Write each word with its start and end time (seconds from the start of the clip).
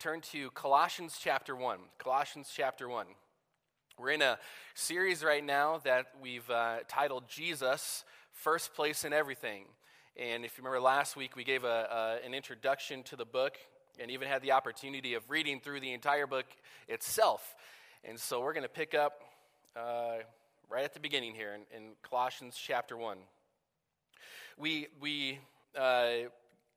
turn 0.00 0.22
to 0.22 0.50
Colossians 0.52 1.18
chapter 1.22 1.54
1. 1.54 1.78
Colossians 1.98 2.50
chapter 2.56 2.88
1. 2.88 3.04
We're 3.98 4.12
in 4.12 4.22
a 4.22 4.38
series 4.72 5.22
right 5.22 5.44
now 5.44 5.82
that 5.84 6.06
we've 6.22 6.48
uh, 6.48 6.78
titled 6.88 7.24
Jesus, 7.28 8.06
First 8.32 8.72
Place 8.72 9.04
in 9.04 9.12
Everything. 9.12 9.64
And 10.16 10.42
if 10.42 10.56
you 10.56 10.64
remember 10.64 10.80
last 10.80 11.16
week, 11.16 11.36
we 11.36 11.44
gave 11.44 11.64
a, 11.64 12.18
an 12.24 12.32
introduction 12.32 13.02
to 13.04 13.16
the 13.16 13.26
book 13.26 13.58
and 13.98 14.10
even 14.10 14.26
had 14.26 14.40
the 14.40 14.52
opportunity 14.52 15.12
of 15.12 15.28
reading 15.28 15.60
through 15.60 15.80
the 15.80 15.92
entire 15.92 16.26
book 16.26 16.46
itself. 16.88 17.54
And 18.02 18.18
so 18.18 18.40
we're 18.40 18.54
going 18.54 18.62
to 18.62 18.70
pick 18.70 18.94
up 18.94 19.20
uh, 19.76 20.20
right 20.70 20.84
at 20.84 20.94
the 20.94 21.00
beginning 21.00 21.34
here 21.34 21.52
in, 21.52 21.76
in 21.76 21.90
Colossians 22.08 22.56
chapter 22.56 22.96
1. 22.96 23.18
We, 24.56 24.86
we 24.98 25.40
uh, 25.78 26.30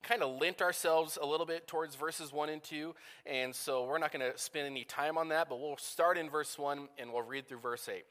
kind 0.04 0.22
of 0.22 0.40
lent 0.40 0.62
ourselves 0.62 1.18
a 1.22 1.26
little 1.26 1.46
bit 1.46 1.66
towards 1.66 1.96
verses 1.96 2.32
1 2.32 2.50
and 2.50 2.62
2, 2.62 2.94
and 3.26 3.56
so 3.56 3.86
we're 3.86 3.98
not 3.98 4.12
going 4.12 4.32
to 4.32 4.38
spend 4.38 4.68
any 4.68 4.84
time 4.84 5.18
on 5.18 5.30
that, 5.30 5.50
but 5.50 5.60
we'll 5.60 5.78
start 5.78 6.18
in 6.18 6.30
verse 6.30 6.58
1 6.58 6.90
and 6.98 7.12
we'll 7.12 7.24
read 7.24 7.48
through 7.48 7.60
verse 7.60 7.88
8. 7.88 8.04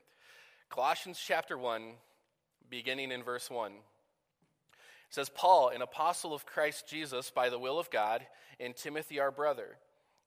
Colossians 0.71 1.23
chapter 1.25 1.57
1, 1.57 1.93
beginning 2.71 3.13
in 3.13 3.23
verse 3.23 3.51
1. 3.51 3.73
Says, 5.11 5.29
Paul, 5.29 5.69
an 5.69 5.83
apostle 5.83 6.33
of 6.33 6.47
Christ 6.47 6.89
Jesus 6.89 7.31
by 7.31 7.51
the 7.51 7.59
will 7.59 7.79
of 7.79 7.91
God, 7.91 8.27
and 8.59 8.75
Timothy 8.75 9.21
our 9.21 9.31
brother, 9.31 9.77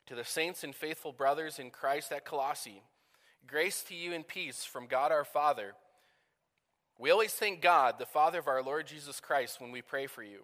to 0.05 0.13
the 0.13 0.23
saints 0.23 0.63
and 0.63 0.75
faithful 0.75 1.11
brothers 1.11 1.57
in 1.57 1.71
Christ 1.71 2.11
at 2.11 2.25
Colossae, 2.25 2.84
grace 3.47 3.81
to 3.84 3.95
you 3.95 4.13
and 4.13 4.27
peace 4.27 4.63
from 4.63 4.85
God 4.85 5.11
our 5.11 5.25
Father. 5.25 5.73
We 6.99 7.09
always 7.09 7.34
thank 7.34 7.61
God, 7.61 7.95
the 7.97 8.05
Father 8.05 8.37
of 8.37 8.47
our 8.47 8.61
Lord 8.61 8.85
Jesus 8.85 9.20
Christ, 9.20 9.59
when 9.59 9.71
we 9.71 9.81
pray 9.81 10.05
for 10.05 10.21
you 10.21 10.43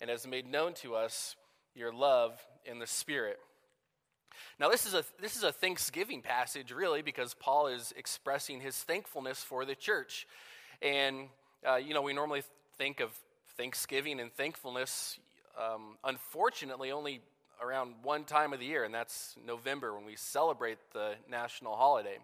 and 0.00 0.10
has 0.10 0.26
made 0.26 0.46
known 0.46 0.74
to 0.74 0.94
us 0.94 1.36
your 1.74 1.92
love 1.92 2.40
in 2.64 2.78
the 2.78 2.86
Spirit. 2.86 3.38
Now, 4.60 4.68
this 4.68 4.86
is 4.86 4.94
a, 4.94 5.04
this 5.20 5.36
is 5.36 5.42
a 5.42 5.52
Thanksgiving 5.52 6.22
passage, 6.22 6.72
really, 6.72 7.02
because 7.02 7.34
Paul 7.34 7.68
is 7.68 7.92
expressing 7.96 8.60
his 8.60 8.76
thankfulness 8.76 9.42
for 9.42 9.64
the 9.64 9.74
church. 9.74 10.26
And, 10.82 11.28
uh, 11.66 11.76
you 11.76 11.94
know, 11.94 12.02
we 12.02 12.12
normally 12.12 12.42
think 12.76 13.00
of 13.00 13.10
Thanksgiving 13.56 14.20
and 14.20 14.32
thankfulness, 14.32 15.18
um, 15.58 15.96
unfortunately, 16.04 16.92
only 16.92 17.20
around 17.60 17.94
one 18.02 18.24
time 18.24 18.52
of 18.52 18.60
the 18.60 18.66
year, 18.66 18.84
and 18.84 18.94
that's 18.94 19.34
November 19.44 19.94
when 19.94 20.04
we 20.04 20.14
celebrate 20.14 20.78
the 20.92 21.14
national 21.28 21.76
holiday. 21.76 22.18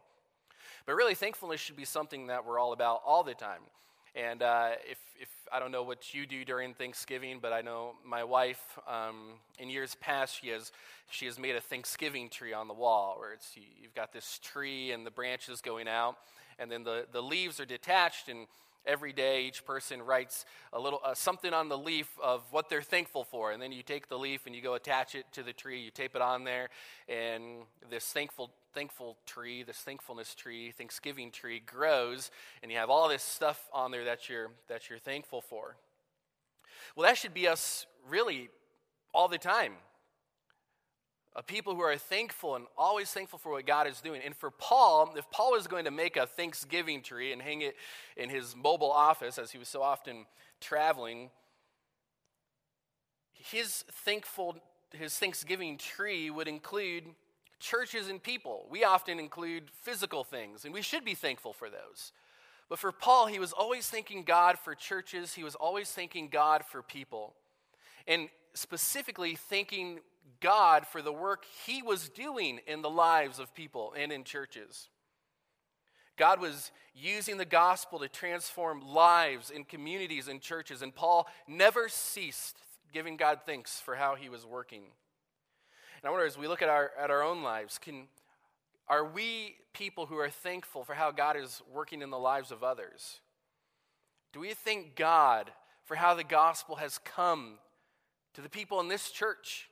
But 0.86 0.95
really, 0.95 1.14
thankfulness 1.14 1.61
should 1.61 1.77
be 1.77 1.84
something 1.84 2.28
that 2.28 2.47
we're 2.47 2.58
all 2.58 2.72
about 2.72 3.02
all 3.05 3.25
the 3.25 3.34
time. 3.34 3.61
And 4.15 4.43
uh, 4.43 4.70
if, 4.89 4.98
if 5.20 5.29
I 5.53 5.59
don't 5.59 5.73
know 5.73 5.83
what 5.83 6.15
you 6.15 6.25
do 6.25 6.45
during 6.45 6.75
Thanksgiving, 6.75 7.41
but 7.43 7.53
I 7.53 7.62
know 7.62 7.95
my 8.05 8.23
wife, 8.23 8.62
um, 8.87 9.33
in 9.59 9.69
years 9.69 9.97
past, 10.01 10.41
she 10.41 10.48
has, 10.48 10.70
she 11.11 11.27
has 11.27 11.37
made 11.37 11.57
a 11.57 11.61
Thanksgiving 11.61 12.29
tree 12.29 12.53
on 12.53 12.69
the 12.69 12.75
wall 12.75 13.17
where 13.19 13.33
it's, 13.33 13.57
you've 13.83 13.95
got 13.95 14.12
this 14.12 14.39
tree 14.41 14.92
and 14.92 15.05
the 15.05 15.11
branches 15.11 15.61
going 15.61 15.89
out, 15.89 16.17
and 16.61 16.70
then 16.70 16.85
the, 16.85 17.07
the 17.12 17.20
leaves 17.20 17.59
are 17.59 17.65
detached, 17.65 18.29
and 18.29 18.47
every 18.87 19.13
day 19.13 19.45
each 19.45 19.64
person 19.64 20.03
writes 20.03 20.45
a 20.73 20.81
little 20.81 21.01
uh, 21.05 21.14
something 21.14 21.53
on 21.53 21.69
the 21.69 21.79
leaf 21.79 22.08
of 22.23 22.42
what 22.51 22.69
they're 22.69 22.83
thankful 22.83 23.25
for 23.25 23.53
and 23.53 23.63
then 23.63 23.73
you 23.73 23.83
take 23.83 24.08
the 24.08 24.19
leaf 24.19 24.47
and 24.47 24.55
you 24.55 24.63
go 24.63 24.75
attach 24.75 25.14
it 25.14 25.25
to 25.33 25.42
the 25.42 25.53
tree 25.53 25.81
you 25.81 25.91
tape 25.91 26.14
it 26.14 26.23
on 26.23 26.45
there 26.45 26.69
and 27.08 27.63
this 27.91 28.05
thankful 28.07 28.51
thankful 28.75 29.17
tree, 29.25 29.63
this 29.63 29.79
thankfulness 29.79 30.35
tree, 30.35 30.73
Thanksgiving 30.73 31.31
tree 31.31 31.63
grows, 31.64 32.31
and 32.61 32.73
you 32.73 32.77
have 32.77 32.91
all 32.91 33.08
this 33.08 33.23
stuff 33.23 33.69
on 33.73 33.92
there 33.92 34.05
that 34.05 34.29
you're, 34.29 34.51
that 34.69 34.91
you're 34.91 34.98
thankful 34.98 35.41
for. 35.41 35.77
Well, 36.97 37.07
that 37.07 37.17
should 37.17 37.33
be 37.33 37.47
us 37.47 37.87
really 38.08 38.51
all 39.14 39.29
the 39.29 39.39
time. 39.39 39.75
A 41.36 41.42
people 41.42 41.74
who 41.74 41.80
are 41.80 41.96
thankful 41.96 42.55
and 42.55 42.67
always 42.78 43.11
thankful 43.11 43.39
for 43.39 43.50
what 43.50 43.67
God 43.67 43.89
is 43.89 44.00
doing. 44.00 44.20
And 44.24 44.36
for 44.36 44.50
Paul, 44.50 45.14
if 45.17 45.28
Paul 45.30 45.52
was 45.52 45.67
going 45.67 45.84
to 45.84 45.90
make 45.90 46.17
a 46.17 46.27
Thanksgiving 46.27 47.02
tree 47.02 47.33
and 47.33 47.42
hang 47.42 47.62
it 47.62 47.74
in 48.17 48.30
his 48.30 48.55
mobile 48.55 48.92
office, 48.92 49.39
as 49.39 49.50
he 49.50 49.58
was 49.58 49.68
so 49.68 49.83
often 49.83 50.27
traveling, 50.61 51.30
his 53.34 53.84
thankful 54.05 54.56
his 54.95 55.18
Thanksgiving 55.18 55.77
tree 55.77 56.30
would 56.30 56.48
include 56.48 57.05
churches 57.58 58.08
and 58.08 58.22
people. 58.22 58.66
We 58.70 58.84
often 58.84 59.18
include 59.18 59.70
physical 59.83 60.24
things, 60.24 60.64
and 60.64 60.72
we 60.72 60.83
should 60.83 61.05
be 61.05 61.14
thankful 61.14 61.52
for 61.52 61.68
those. 61.68 62.12
But 62.68 62.78
for 62.78 62.92
Paul, 62.92 63.27
he 63.27 63.39
was 63.39 63.52
always 63.52 63.89
thanking 63.89 64.22
God 64.22 64.58
for 64.58 64.74
churches, 64.74 65.34
he 65.34 65.45
was 65.45 65.55
always 65.55 65.90
thanking 65.90 66.28
God 66.28 66.64
for 66.64 66.83
people. 66.83 67.34
And 68.06 68.28
specifically, 68.55 69.34
thanking 69.34 70.01
God 70.45 70.87
for 70.87 71.01
the 71.01 71.11
work 71.13 71.47
he 71.65 71.81
was 71.81 72.11
doing 72.11 72.61
in 72.67 72.83
the 72.83 72.91
lives 72.91 73.39
of 73.39 73.55
people 73.55 73.95
and 73.99 74.13
in 74.13 74.25
churches. 74.25 74.91
God 76.19 76.39
was 76.39 76.71
using 76.95 77.39
the 77.39 77.47
gospel 77.47 77.99
to 78.01 78.09
transform 78.09 78.83
lives 78.87 79.51
in 79.51 79.65
communities 79.65 80.29
and 80.29 80.43
churches, 80.43 80.83
and 80.83 80.95
Paul 80.95 81.27
never 81.49 81.89
ceased 81.89 82.59
giving 82.93 83.17
God 83.17 83.41
thanks 83.47 83.81
for 83.81 83.95
how 83.95 84.17
he 84.17 84.29
was 84.29 84.45
working. 84.45 84.83
And 84.83 86.09
I 86.09 86.11
wonder 86.11 86.27
as 86.27 86.37
we 86.37 86.47
look 86.47 86.61
at 86.61 86.69
our, 86.69 86.91
at 87.01 87.11
our 87.11 87.23
own 87.23 87.43
lives, 87.43 87.79
can, 87.79 88.09
are 88.87 89.07
we 89.07 89.57
people 89.73 90.05
who 90.05 90.19
are 90.19 90.29
thankful 90.29 90.85
for 90.85 90.93
how 90.93 91.11
God 91.11 91.39
is 91.39 91.63
working 91.73 92.03
in 92.03 92.11
the 92.11 92.19
lives 92.19 92.51
of 92.51 92.63
others? 92.63 93.21
Do 94.35 94.41
we 94.41 94.53
thank 94.53 94.95
God 94.95 95.51
for 95.87 95.95
how 95.95 96.13
the 96.13 96.23
gospel 96.23 96.77
has 96.77 96.99
come 96.99 97.55
to 98.35 98.43
the 98.43 98.51
people 98.51 98.79
in 98.81 98.89
this 98.89 99.11
church? 99.11 99.71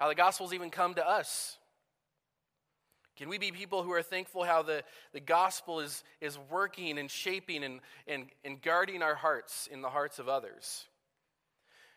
How 0.00 0.08
the 0.08 0.14
gospel's 0.14 0.54
even 0.54 0.70
come 0.70 0.94
to 0.94 1.06
us? 1.06 1.58
Can 3.18 3.28
we 3.28 3.36
be 3.36 3.52
people 3.52 3.82
who 3.82 3.92
are 3.92 4.02
thankful 4.02 4.44
how 4.44 4.62
the, 4.62 4.82
the 5.12 5.20
gospel 5.20 5.80
is, 5.80 6.02
is 6.22 6.38
working 6.50 6.98
and 6.98 7.10
shaping 7.10 7.62
and, 7.62 7.80
and, 8.06 8.28
and 8.42 8.62
guarding 8.62 9.02
our 9.02 9.14
hearts 9.14 9.68
in 9.70 9.82
the 9.82 9.90
hearts 9.90 10.18
of 10.18 10.26
others? 10.26 10.86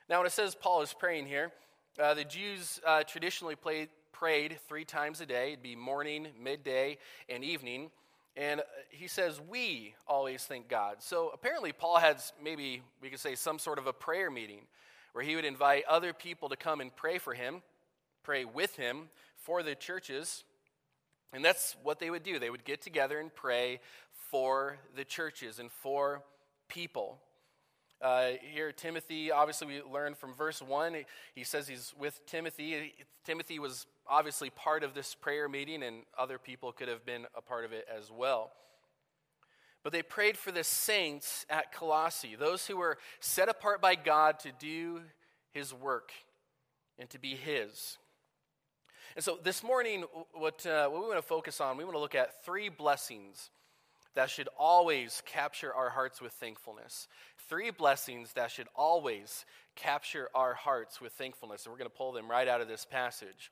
Now, 0.09 0.17
when 0.17 0.27
it 0.27 0.33
says 0.33 0.53
Paul 0.53 0.81
is 0.81 0.93
praying 0.93 1.27
here, 1.27 1.53
uh, 1.97 2.13
the 2.13 2.25
Jews 2.25 2.81
uh, 2.85 3.03
traditionally 3.03 3.55
prayed 4.11 4.57
three 4.67 4.83
times 4.83 5.21
a 5.21 5.25
day. 5.25 5.53
It'd 5.53 5.63
be 5.63 5.77
morning, 5.77 6.27
midday, 6.37 6.97
and 7.29 7.41
evening. 7.41 7.89
And 8.35 8.61
he 8.89 9.07
says, 9.07 9.39
We 9.39 9.95
always 10.05 10.43
thank 10.43 10.67
God. 10.67 10.97
So 10.99 11.31
apparently, 11.33 11.71
Paul 11.71 11.99
had 11.99 12.17
maybe, 12.43 12.81
we 13.01 13.09
could 13.09 13.19
say, 13.19 13.35
some 13.35 13.59
sort 13.59 13.77
of 13.77 13.87
a 13.87 13.93
prayer 13.93 14.29
meeting 14.29 14.63
where 15.13 15.23
he 15.23 15.37
would 15.37 15.45
invite 15.45 15.85
other 15.87 16.11
people 16.11 16.49
to 16.49 16.57
come 16.57 16.81
and 16.81 16.93
pray 16.93 17.17
for 17.17 17.33
him, 17.33 17.61
pray 18.23 18.45
with 18.45 18.75
him 18.75 19.09
for 19.37 19.63
the 19.63 19.75
churches. 19.75 20.43
And 21.33 21.43
that's 21.43 21.75
what 21.83 21.99
they 21.99 22.09
would 22.09 22.23
do. 22.23 22.39
They 22.39 22.49
would 22.49 22.65
get 22.65 22.81
together 22.81 23.19
and 23.19 23.33
pray 23.33 23.79
for 24.29 24.77
the 24.95 25.03
churches 25.03 25.59
and 25.59 25.71
for 25.71 26.23
people. 26.67 27.19
Uh, 28.01 28.31
here, 28.41 28.71
Timothy, 28.71 29.31
obviously, 29.31 29.67
we 29.67 29.81
learn 29.81 30.13
from 30.13 30.33
verse 30.33 30.61
1, 30.61 31.05
he 31.35 31.43
says 31.45 31.67
he's 31.67 31.93
with 31.97 32.19
Timothy. 32.25 32.93
Timothy 33.23 33.59
was 33.59 33.85
obviously 34.07 34.49
part 34.49 34.83
of 34.83 34.93
this 34.93 35.15
prayer 35.15 35.47
meeting, 35.47 35.83
and 35.83 36.03
other 36.17 36.37
people 36.37 36.73
could 36.73 36.89
have 36.89 37.05
been 37.05 37.25
a 37.33 37.41
part 37.41 37.63
of 37.63 37.71
it 37.71 37.87
as 37.95 38.11
well. 38.11 38.51
But 39.83 39.93
they 39.93 40.01
prayed 40.01 40.37
for 40.37 40.51
the 40.51 40.63
saints 40.63 41.45
at 41.49 41.71
Colossae, 41.71 42.35
those 42.35 42.67
who 42.67 42.77
were 42.77 42.97
set 43.21 43.49
apart 43.49 43.81
by 43.81 43.95
God 43.95 44.39
to 44.39 44.51
do 44.51 45.01
his 45.51 45.73
work 45.73 46.11
and 46.99 47.09
to 47.11 47.19
be 47.19 47.35
his. 47.35 47.97
And 49.15 49.23
so 49.23 49.37
this 49.43 49.63
morning, 49.63 50.05
what, 50.33 50.65
uh, 50.65 50.89
what 50.89 51.01
we 51.01 51.07
want 51.07 51.19
to 51.19 51.27
focus 51.27 51.61
on, 51.61 51.77
we 51.77 51.83
want 51.83 51.95
to 51.95 51.99
look 51.99 52.15
at 52.15 52.43
three 52.43 52.69
blessings 52.69 53.51
that 54.15 54.29
should 54.29 54.49
always 54.57 55.21
capture 55.25 55.73
our 55.73 55.89
hearts 55.89 56.21
with 56.21 56.33
thankfulness. 56.33 57.07
Three 57.47 57.71
blessings 57.71 58.33
that 58.33 58.51
should 58.51 58.67
always 58.75 59.45
capture 59.75 60.29
our 60.33 60.53
hearts 60.53 60.99
with 60.99 61.13
thankfulness. 61.13 61.65
And 61.65 61.71
we're 61.71 61.79
going 61.79 61.89
to 61.89 61.95
pull 61.95 62.11
them 62.11 62.29
right 62.29 62.47
out 62.47 62.61
of 62.61 62.67
this 62.67 62.85
passage. 62.85 63.51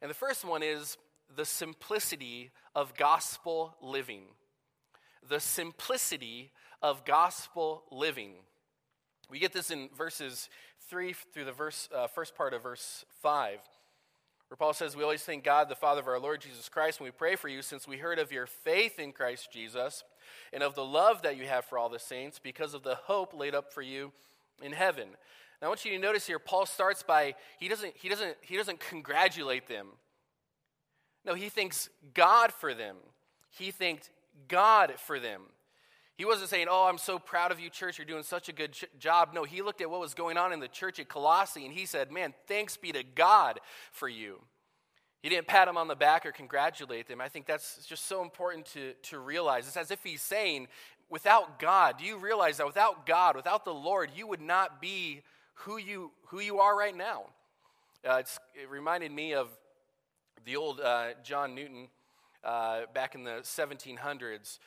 And 0.00 0.10
the 0.10 0.14
first 0.14 0.44
one 0.44 0.62
is 0.62 0.96
the 1.34 1.44
simplicity 1.44 2.50
of 2.74 2.94
gospel 2.94 3.76
living. 3.80 4.22
The 5.28 5.40
simplicity 5.40 6.50
of 6.80 7.04
gospel 7.04 7.84
living. 7.90 8.32
We 9.30 9.38
get 9.38 9.52
this 9.52 9.70
in 9.70 9.88
verses 9.96 10.48
3 10.88 11.14
through 11.32 11.44
the 11.44 11.52
verse, 11.52 11.88
uh, 11.94 12.06
first 12.06 12.34
part 12.34 12.52
of 12.52 12.62
verse 12.62 13.04
5, 13.22 13.58
where 14.52 14.56
Paul 14.58 14.74
says, 14.74 14.94
We 14.94 15.02
always 15.02 15.22
thank 15.22 15.44
God, 15.44 15.70
the 15.70 15.74
Father 15.74 16.02
of 16.02 16.08
our 16.08 16.18
Lord 16.18 16.42
Jesus 16.42 16.68
Christ, 16.68 17.00
when 17.00 17.06
we 17.06 17.10
pray 17.10 17.36
for 17.36 17.48
you, 17.48 17.62
since 17.62 17.88
we 17.88 17.96
heard 17.96 18.18
of 18.18 18.30
your 18.30 18.44
faith 18.44 18.98
in 18.98 19.12
Christ 19.12 19.50
Jesus 19.50 20.04
and 20.52 20.62
of 20.62 20.74
the 20.74 20.84
love 20.84 21.22
that 21.22 21.38
you 21.38 21.46
have 21.46 21.64
for 21.64 21.78
all 21.78 21.88
the 21.88 21.98
saints 21.98 22.38
because 22.38 22.74
of 22.74 22.82
the 22.82 22.96
hope 22.96 23.32
laid 23.32 23.54
up 23.54 23.72
for 23.72 23.80
you 23.80 24.12
in 24.62 24.72
heaven. 24.72 25.08
Now, 25.58 25.68
I 25.68 25.68
want 25.68 25.86
you 25.86 25.92
to 25.92 25.98
notice 25.98 26.26
here, 26.26 26.38
Paul 26.38 26.66
starts 26.66 27.02
by, 27.02 27.34
he 27.58 27.66
doesn't, 27.66 27.94
he 27.96 28.10
doesn't, 28.10 28.36
he 28.42 28.58
doesn't 28.58 28.78
congratulate 28.78 29.68
them. 29.68 29.86
No, 31.24 31.32
he 31.32 31.48
thanks 31.48 31.88
God 32.12 32.52
for 32.52 32.74
them. 32.74 32.96
He 33.48 33.70
thanked 33.70 34.10
God 34.48 34.92
for 34.98 35.18
them. 35.18 35.44
He 36.16 36.24
wasn't 36.24 36.50
saying, 36.50 36.66
Oh, 36.70 36.86
I'm 36.88 36.98
so 36.98 37.18
proud 37.18 37.52
of 37.52 37.60
you, 37.60 37.70
church. 37.70 37.98
You're 37.98 38.06
doing 38.06 38.22
such 38.22 38.48
a 38.48 38.52
good 38.52 38.76
job. 38.98 39.30
No, 39.34 39.44
he 39.44 39.62
looked 39.62 39.80
at 39.80 39.90
what 39.90 40.00
was 40.00 40.14
going 40.14 40.36
on 40.36 40.52
in 40.52 40.60
the 40.60 40.68
church 40.68 40.98
at 41.00 41.08
Colossae 41.08 41.64
and 41.64 41.74
he 41.74 41.86
said, 41.86 42.10
Man, 42.10 42.34
thanks 42.46 42.76
be 42.76 42.92
to 42.92 43.02
God 43.02 43.60
for 43.90 44.08
you. 44.08 44.40
He 45.22 45.28
didn't 45.28 45.46
pat 45.46 45.68
him 45.68 45.76
on 45.76 45.86
the 45.86 45.94
back 45.94 46.26
or 46.26 46.32
congratulate 46.32 47.06
them. 47.06 47.20
I 47.20 47.28
think 47.28 47.46
that's 47.46 47.86
just 47.86 48.06
so 48.06 48.22
important 48.22 48.66
to, 48.66 48.92
to 49.04 49.18
realize. 49.20 49.68
It's 49.68 49.76
as 49.76 49.90
if 49.90 50.02
he's 50.02 50.22
saying, 50.22 50.68
Without 51.08 51.58
God, 51.58 51.98
do 51.98 52.04
you 52.04 52.16
realize 52.16 52.56
that 52.56 52.66
without 52.66 53.06
God, 53.06 53.36
without 53.36 53.64
the 53.64 53.74
Lord, 53.74 54.10
you 54.14 54.26
would 54.26 54.40
not 54.40 54.80
be 54.80 55.22
who 55.54 55.76
you, 55.76 56.10
who 56.28 56.40
you 56.40 56.58
are 56.58 56.76
right 56.76 56.96
now? 56.96 57.26
Uh, 58.04 58.22
it 58.54 58.68
reminded 58.68 59.12
me 59.12 59.34
of 59.34 59.48
the 60.44 60.56
old 60.56 60.80
uh, 60.80 61.10
John 61.22 61.54
Newton 61.54 61.88
uh, 62.42 62.82
back 62.94 63.14
in 63.14 63.24
the 63.24 63.40
1700s 63.42 64.58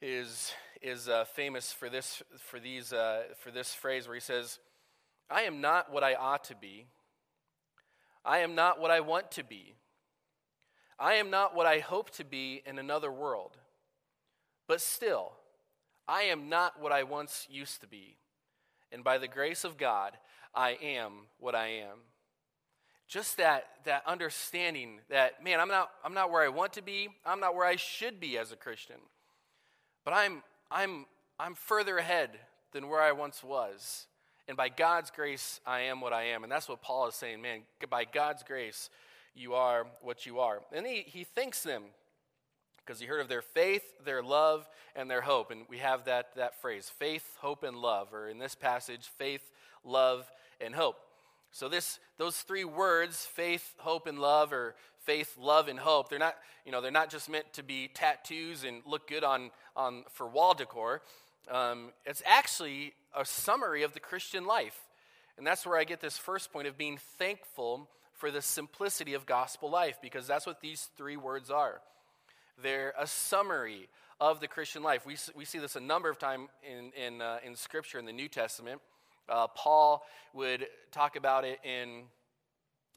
is, 0.00 0.52
is 0.82 1.08
uh, 1.08 1.24
famous 1.24 1.72
for 1.72 1.88
this, 1.88 2.22
for, 2.38 2.58
these, 2.58 2.92
uh, 2.92 3.22
for 3.38 3.50
this 3.50 3.74
phrase 3.74 4.06
where 4.06 4.14
he 4.14 4.20
says, 4.20 4.58
I 5.30 5.42
am 5.42 5.60
not 5.60 5.92
what 5.92 6.02
I 6.02 6.14
ought 6.14 6.44
to 6.44 6.54
be. 6.54 6.86
I 8.24 8.38
am 8.38 8.54
not 8.54 8.80
what 8.80 8.90
I 8.90 9.00
want 9.00 9.30
to 9.32 9.44
be. 9.44 9.74
I 10.98 11.14
am 11.14 11.30
not 11.30 11.54
what 11.54 11.66
I 11.66 11.78
hope 11.78 12.10
to 12.10 12.24
be 12.24 12.62
in 12.66 12.78
another 12.78 13.10
world. 13.10 13.56
But 14.66 14.80
still, 14.80 15.32
I 16.06 16.22
am 16.22 16.48
not 16.48 16.80
what 16.80 16.92
I 16.92 17.02
once 17.04 17.46
used 17.50 17.80
to 17.80 17.86
be. 17.86 18.16
And 18.92 19.04
by 19.04 19.18
the 19.18 19.28
grace 19.28 19.64
of 19.64 19.78
God, 19.78 20.16
I 20.54 20.78
am 20.82 21.26
what 21.38 21.54
I 21.54 21.68
am 21.68 21.98
just 23.10 23.38
that, 23.38 23.64
that 23.84 24.04
understanding 24.06 25.00
that, 25.10 25.42
man, 25.42 25.58
I'm 25.58 25.68
not, 25.68 25.90
I'm 26.04 26.14
not 26.14 26.30
where 26.30 26.42
I 26.42 26.48
want 26.48 26.72
to 26.74 26.82
be, 26.82 27.08
I'm 27.26 27.40
not 27.40 27.56
where 27.56 27.66
I 27.66 27.74
should 27.74 28.20
be 28.20 28.38
as 28.38 28.52
a 28.52 28.56
Christian, 28.56 29.00
but 30.04 30.12
I'm, 30.12 30.42
I'm, 30.70 31.06
I'm 31.38 31.54
further 31.54 31.98
ahead 31.98 32.30
than 32.72 32.88
where 32.88 33.00
I 33.00 33.12
once 33.12 33.42
was. 33.42 34.06
And 34.48 34.56
by 34.56 34.68
God's 34.68 35.10
grace, 35.10 35.60
I 35.66 35.82
am 35.82 36.00
what 36.00 36.12
I 36.12 36.24
am. 36.24 36.42
And 36.42 36.50
that's 36.50 36.68
what 36.68 36.82
Paul 36.82 37.06
is 37.08 37.14
saying, 37.14 37.40
man, 37.40 37.60
by 37.88 38.04
God's 38.04 38.42
grace, 38.42 38.90
you 39.34 39.54
are 39.54 39.86
what 40.02 40.26
you 40.26 40.40
are. 40.40 40.60
And 40.72 40.86
he, 40.86 41.02
he 41.06 41.24
thanks 41.24 41.62
them 41.62 41.84
because 42.78 43.00
he 43.00 43.06
heard 43.06 43.20
of 43.20 43.28
their 43.28 43.42
faith, 43.42 43.84
their 44.04 44.22
love, 44.22 44.68
and 44.96 45.08
their 45.08 45.20
hope. 45.20 45.50
And 45.50 45.62
we 45.68 45.78
have 45.78 46.06
that, 46.06 46.34
that 46.36 46.60
phrase 46.60 46.90
faith, 46.90 47.36
hope, 47.38 47.62
and 47.62 47.76
love, 47.76 48.12
or 48.12 48.28
in 48.28 48.38
this 48.38 48.54
passage, 48.54 49.10
faith, 49.16 49.52
love, 49.84 50.28
and 50.60 50.74
hope. 50.74 50.96
So 51.52 51.68
this 51.68 51.98
those 52.18 52.36
three 52.38 52.64
words, 52.64 53.26
faith, 53.26 53.74
hope, 53.78 54.06
and 54.06 54.18
love, 54.18 54.52
or 54.52 54.74
faith, 55.04 55.36
love, 55.38 55.68
and 55.68 55.78
hope, 55.78 56.10
they're 56.10 56.18
not, 56.18 56.36
you 56.64 56.72
know, 56.72 56.80
they're 56.80 56.90
not 56.90 57.10
just 57.10 57.28
meant 57.28 57.52
to 57.54 57.62
be 57.62 57.88
tattoos 57.88 58.64
and 58.64 58.82
look 58.86 59.08
good 59.08 59.24
on, 59.24 59.50
on 59.74 60.04
for 60.10 60.28
wall 60.28 60.54
decor. 60.54 61.02
Um, 61.50 61.90
it's 62.04 62.22
actually 62.26 62.92
a 63.16 63.24
summary 63.24 63.82
of 63.82 63.94
the 63.94 64.00
Christian 64.00 64.44
life. 64.44 64.78
And 65.38 65.46
that's 65.46 65.64
where 65.64 65.78
I 65.78 65.84
get 65.84 66.00
this 66.00 66.18
first 66.18 66.52
point 66.52 66.68
of 66.68 66.76
being 66.76 66.98
thankful 67.18 67.88
for 68.12 68.30
the 68.30 68.42
simplicity 68.42 69.14
of 69.14 69.24
gospel 69.24 69.70
life, 69.70 69.98
because 70.02 70.26
that's 70.26 70.46
what 70.46 70.60
these 70.60 70.90
three 70.98 71.16
words 71.16 71.50
are. 71.50 71.80
They're 72.62 72.92
a 72.98 73.06
summary 73.06 73.88
of 74.20 74.40
the 74.40 74.48
Christian 74.48 74.82
life. 74.82 75.06
We, 75.06 75.16
we 75.34 75.46
see 75.46 75.58
this 75.58 75.76
a 75.76 75.80
number 75.80 76.10
of 76.10 76.18
times 76.18 76.50
in, 76.62 76.92
in, 76.92 77.22
uh, 77.22 77.38
in 77.42 77.56
Scripture 77.56 77.98
in 77.98 78.04
the 78.04 78.12
New 78.12 78.28
Testament. 78.28 78.82
Uh, 79.28 79.46
Paul 79.48 80.02
would 80.34 80.66
talk 80.90 81.16
about 81.16 81.44
it 81.44 81.58
in 81.64 82.04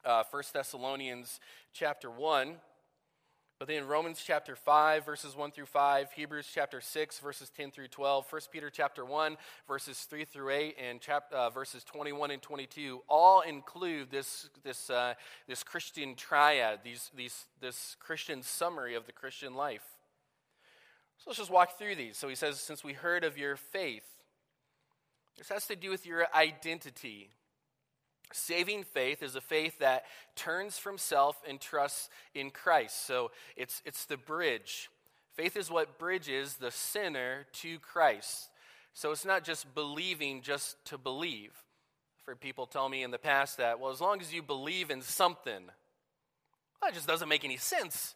uh, 0.06 0.24
1 0.30 0.44
Thessalonians 0.54 1.40
chapter 1.74 2.10
1. 2.10 2.56
But 3.60 3.68
then 3.68 3.88
Romans 3.88 4.22
chapter 4.26 4.58
5, 4.58 5.06
verses 5.06 5.38
1 5.38 5.52
through 5.52 5.68
5, 5.68 6.12
Hebrews 6.12 6.50
chapter 6.54 6.82
6, 6.82 7.20
verses 7.20 7.50
10 7.56 7.72
through 7.72 7.88
12, 7.88 8.26
1 8.30 8.42
Peter 8.52 8.70
chapter 8.70 9.06
1, 9.06 9.38
verses 9.68 10.00
3 10.00 10.26
through 10.26 10.50
8, 10.50 10.76
and 10.78 11.00
chap- 11.00 11.32
uh, 11.32 11.50
verses 11.50 11.84
21 11.86 12.32
and 12.32 12.42
22 12.42 13.02
all 13.08 13.40
include 13.40 14.12
this, 14.12 14.50
this, 14.64 14.90
uh, 14.90 15.14
this 15.48 15.64
Christian 15.64 16.16
triad, 16.16 16.80
these, 16.84 17.10
these, 17.16 17.46
this 17.62 17.96
Christian 18.02 18.44
summary 18.44 18.96
of 18.96 19.06
the 19.06 19.14
Christian 19.14 19.54
life. 19.54 19.86
So 21.20 21.30
let's 21.30 21.40
just 21.40 21.52
walk 21.52 21.78
through 21.78 21.96
these. 21.96 22.18
So 22.18 22.28
he 22.28 22.36
says, 22.36 22.60
Since 22.60 22.84
we 22.84 22.92
heard 22.92 23.24
of 23.24 23.38
your 23.38 23.56
faith, 23.56 24.13
this 25.38 25.50
has 25.50 25.68
to 25.68 25.76
do 25.76 25.90
with 25.90 26.06
your 26.06 26.28
identity. 26.34 27.30
Saving 28.32 28.84
faith 28.84 29.22
is 29.22 29.36
a 29.36 29.42
faith 29.42 29.80
that 29.80 30.06
turns 30.36 30.78
from 30.78 30.98
self 30.98 31.42
and 31.48 31.60
trusts 31.60 32.10
in 32.34 32.50
Christ. 32.50 33.06
So 33.06 33.32
it's, 33.56 33.82
it's 33.86 34.06
the 34.06 34.18
bridge. 34.18 34.90
Faith 35.36 35.58
is 35.58 35.70
what 35.70 36.00
bridges 36.00 36.56
the 36.56 36.72
sinner 36.72 37.46
to 37.54 37.80
Christ. 37.80 38.50
So 38.94 39.12
it's 39.12 39.26
not 39.26 39.44
just 39.44 39.74
believing 39.74 40.42
just 40.42 40.84
to 40.86 40.98
believe. 40.98 41.52
I've 42.22 42.26
heard 42.28 42.42
people 42.42 42.68
tell 42.68 42.88
me 42.88 43.04
in 43.04 43.12
the 43.12 43.18
past 43.18 43.58
that, 43.58 43.80
well, 43.80 43.92
as 43.92 44.02
long 44.02 44.22
as 44.22 44.34
you 44.34 44.44
believe 44.44 44.92
in 44.92 45.02
something, 45.02 45.66
well, 45.66 46.84
that 46.84 46.94
just 46.94 47.08
doesn't 47.08 47.30
make 47.30 47.44
any 47.44 47.58
sense. 47.58 48.16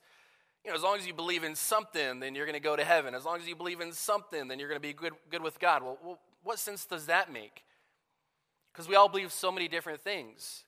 You 0.63 0.71
know, 0.71 0.77
as 0.77 0.83
long 0.83 0.97
as 0.97 1.07
you 1.07 1.13
believe 1.13 1.43
in 1.43 1.55
something, 1.55 2.19
then 2.19 2.35
you're 2.35 2.45
going 2.45 2.53
to 2.53 2.59
go 2.59 2.75
to 2.75 2.83
heaven. 2.83 3.15
As 3.15 3.25
long 3.25 3.39
as 3.39 3.47
you 3.47 3.55
believe 3.55 3.81
in 3.81 3.91
something, 3.91 4.47
then 4.47 4.59
you're 4.59 4.69
going 4.69 4.81
to 4.81 4.87
be 4.87 4.93
good, 4.93 5.13
good 5.29 5.41
with 5.41 5.59
God. 5.59 5.81
Well, 5.83 6.19
what 6.43 6.59
sense 6.59 6.85
does 6.85 7.07
that 7.07 7.31
make? 7.31 7.63
Because 8.71 8.87
we 8.87 8.95
all 8.95 9.09
believe 9.09 9.31
so 9.31 9.51
many 9.51 9.67
different 9.67 10.01
things. 10.01 10.63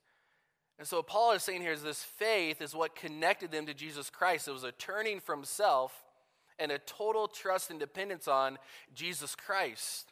And 0.78 0.88
so, 0.88 0.98
what 0.98 1.08
Paul 1.08 1.34
is 1.34 1.44
saying 1.44 1.62
here 1.62 1.74
is 1.74 1.84
this 1.84 2.04
faith 2.04 2.62
is 2.62 2.74
what 2.74 2.96
connected 2.96 3.52
them 3.52 3.66
to 3.66 3.74
Jesus 3.74 4.10
Christ. 4.10 4.48
It 4.48 4.52
was 4.52 4.64
a 4.64 4.72
turning 4.72 5.20
from 5.20 5.44
self 5.44 5.94
and 6.58 6.72
a 6.72 6.80
total 6.80 7.28
trust 7.28 7.70
and 7.70 7.80
dependence 7.80 8.28
on 8.28 8.58
Jesus 8.94 9.36
Christ. 9.36 10.12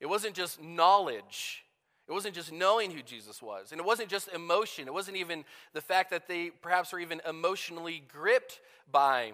It 0.00 0.06
wasn't 0.06 0.34
just 0.34 0.62
knowledge, 0.62 1.64
it 2.08 2.12
wasn't 2.12 2.34
just 2.34 2.52
knowing 2.52 2.90
who 2.90 3.02
Jesus 3.02 3.42
was. 3.42 3.72
And 3.72 3.80
it 3.80 3.84
wasn't 3.84 4.08
just 4.08 4.28
emotion. 4.28 4.88
It 4.88 4.94
wasn't 4.94 5.18
even 5.18 5.44
the 5.74 5.82
fact 5.82 6.10
that 6.10 6.26
they 6.26 6.48
perhaps 6.48 6.92
were 6.92 7.00
even 7.00 7.20
emotionally 7.28 8.02
gripped 8.08 8.60
by 8.90 9.32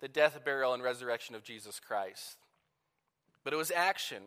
the 0.00 0.06
death, 0.06 0.38
burial, 0.44 0.74
and 0.74 0.82
resurrection 0.82 1.34
of 1.34 1.42
Jesus 1.42 1.80
Christ 1.80 2.43
but 3.44 3.52
it 3.52 3.56
was 3.56 3.70
action. 3.70 4.22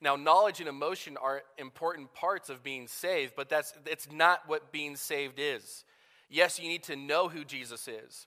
Now, 0.00 0.16
knowledge 0.16 0.60
and 0.60 0.68
emotion 0.68 1.16
are 1.16 1.42
important 1.58 2.12
parts 2.12 2.50
of 2.50 2.62
being 2.62 2.86
saved, 2.88 3.34
but 3.36 3.48
that's 3.48 3.72
it's 3.86 4.10
not 4.10 4.42
what 4.46 4.72
being 4.72 4.96
saved 4.96 5.38
is. 5.38 5.84
Yes, 6.28 6.58
you 6.58 6.68
need 6.68 6.82
to 6.84 6.96
know 6.96 7.28
who 7.28 7.44
Jesus 7.44 7.88
is. 7.88 8.26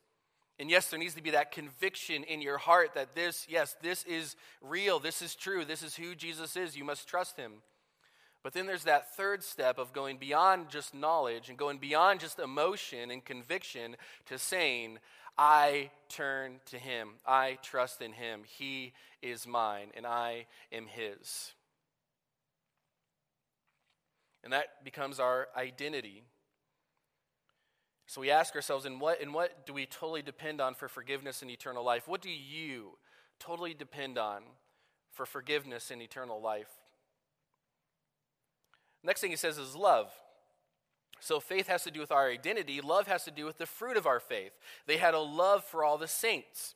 And 0.58 0.70
yes, 0.70 0.88
there 0.88 1.00
needs 1.00 1.16
to 1.16 1.24
be 1.24 1.32
that 1.32 1.52
conviction 1.52 2.24
in 2.24 2.42
your 2.42 2.58
heart 2.58 2.94
that 2.94 3.14
this, 3.14 3.46
yes, 3.50 3.76
this 3.82 4.04
is 4.04 4.38
real, 4.62 5.00
this 5.00 5.22
is 5.22 5.36
true, 5.36 5.66
this 5.66 5.84
is 5.84 5.96
who 5.96 6.16
Jesus 6.16 6.56
is. 6.56 6.78
You 6.78 6.86
must 6.86 7.10
trust 7.10 7.36
him. 7.36 7.54
But 8.42 8.54
then 8.54 8.68
there's 8.68 8.84
that 8.84 9.16
third 9.16 9.44
step 9.44 9.80
of 9.80 9.92
going 9.92 10.18
beyond 10.18 10.70
just 10.70 10.94
knowledge 10.94 11.50
and 11.50 11.58
going 11.58 11.80
beyond 11.80 12.20
just 12.20 12.40
emotion 12.40 13.12
and 13.12 13.26
conviction 13.26 13.98
to 14.28 14.38
saying, 14.38 15.00
I 15.38 15.92
turn 16.10 16.60
to 16.68 16.78
him. 16.78 17.16
I 17.26 17.58
trust 17.62 18.02
in 18.02 18.14
him. 18.14 18.42
He 18.46 18.94
is 19.22 19.46
mine, 19.46 19.88
and 19.96 20.06
I 20.06 20.46
am 20.72 20.88
his. 20.88 21.54
And 24.44 24.54
that 24.54 24.84
becomes 24.84 25.20
our 25.20 25.48
identity. 25.58 26.24
So 28.08 28.22
we 28.22 28.30
ask 28.30 28.56
ourselves, 28.56 28.86
in 28.86 29.00
what, 29.00 29.20
in 29.20 29.34
what 29.34 29.66
do 29.66 29.74
we 29.74 29.86
totally 29.86 30.22
depend 30.22 30.62
on 30.62 30.76
for 30.76 30.88
forgiveness 30.88 31.42
and 31.42 31.50
eternal 31.50 31.84
life? 31.84 32.08
What 32.08 32.22
do 32.22 32.30
you 32.30 32.98
totally 33.40 33.74
depend 33.74 34.18
on 34.18 34.44
for 35.12 35.26
forgiveness 35.26 35.90
and 35.90 36.02
eternal 36.02 36.40
life? 36.40 36.70
Next 39.04 39.22
thing 39.22 39.32
he 39.32 39.36
says 39.36 39.58
is 39.58 39.76
love. 39.76 40.12
So 41.26 41.40
faith 41.40 41.66
has 41.70 41.84
to 41.86 41.92
do 41.92 42.00
with 42.00 42.12
our 42.12 42.30
identity, 42.30 42.82
love 42.82 43.08
has 43.08 43.24
to 43.24 43.32
do 43.32 43.46
with 43.46 43.58
the 43.58 43.66
fruit 43.66 43.98
of 43.98 44.06
our 44.06 44.20
faith. 44.20 44.52
They 44.86 44.98
had 44.98 45.16
a 45.16 45.20
love 45.20 45.64
for 45.64 45.84
all 45.84 45.98
the 45.98 46.08
saints. 46.08 46.76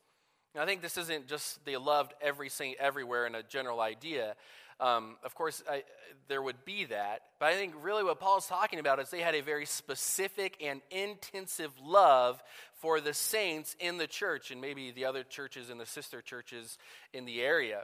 Now, 0.56 0.64
I 0.64 0.66
think 0.66 0.82
this 0.82 0.98
isn't 0.98 1.28
just 1.28 1.64
they 1.66 1.78
loved 1.78 2.16
every 2.20 2.50
saint 2.50 2.80
everywhere 2.80 3.28
in 3.28 3.36
a 3.36 3.44
general 3.44 3.80
idea. 3.80 4.36
Um, 4.80 5.18
of 5.24 5.36
course, 5.36 5.62
I, 5.70 5.84
there 6.30 6.42
would 6.42 6.66
be 6.66 6.86
that. 6.86 7.22
But 7.40 7.50
I 7.50 7.54
think 7.54 7.76
really 7.80 8.04
what 8.04 8.20
Paul's 8.20 8.48
talking 8.48 8.80
about 8.80 9.00
is 9.00 9.12
they 9.12 9.22
had 9.22 9.36
a 9.36 9.42
very 9.42 9.68
specific 9.68 10.58
and 10.64 10.82
intensive 10.90 11.72
love 11.80 12.42
for 12.82 13.00
the 13.00 13.14
saints 13.14 13.76
in 13.80 13.98
the 13.98 14.08
church 14.08 14.50
and 14.50 14.60
maybe 14.60 14.90
the 14.90 15.06
other 15.06 15.22
churches 15.22 15.70
and 15.70 15.80
the 15.80 15.86
sister 15.86 16.24
churches 16.24 16.80
in 17.14 17.26
the 17.26 17.40
area. 17.42 17.84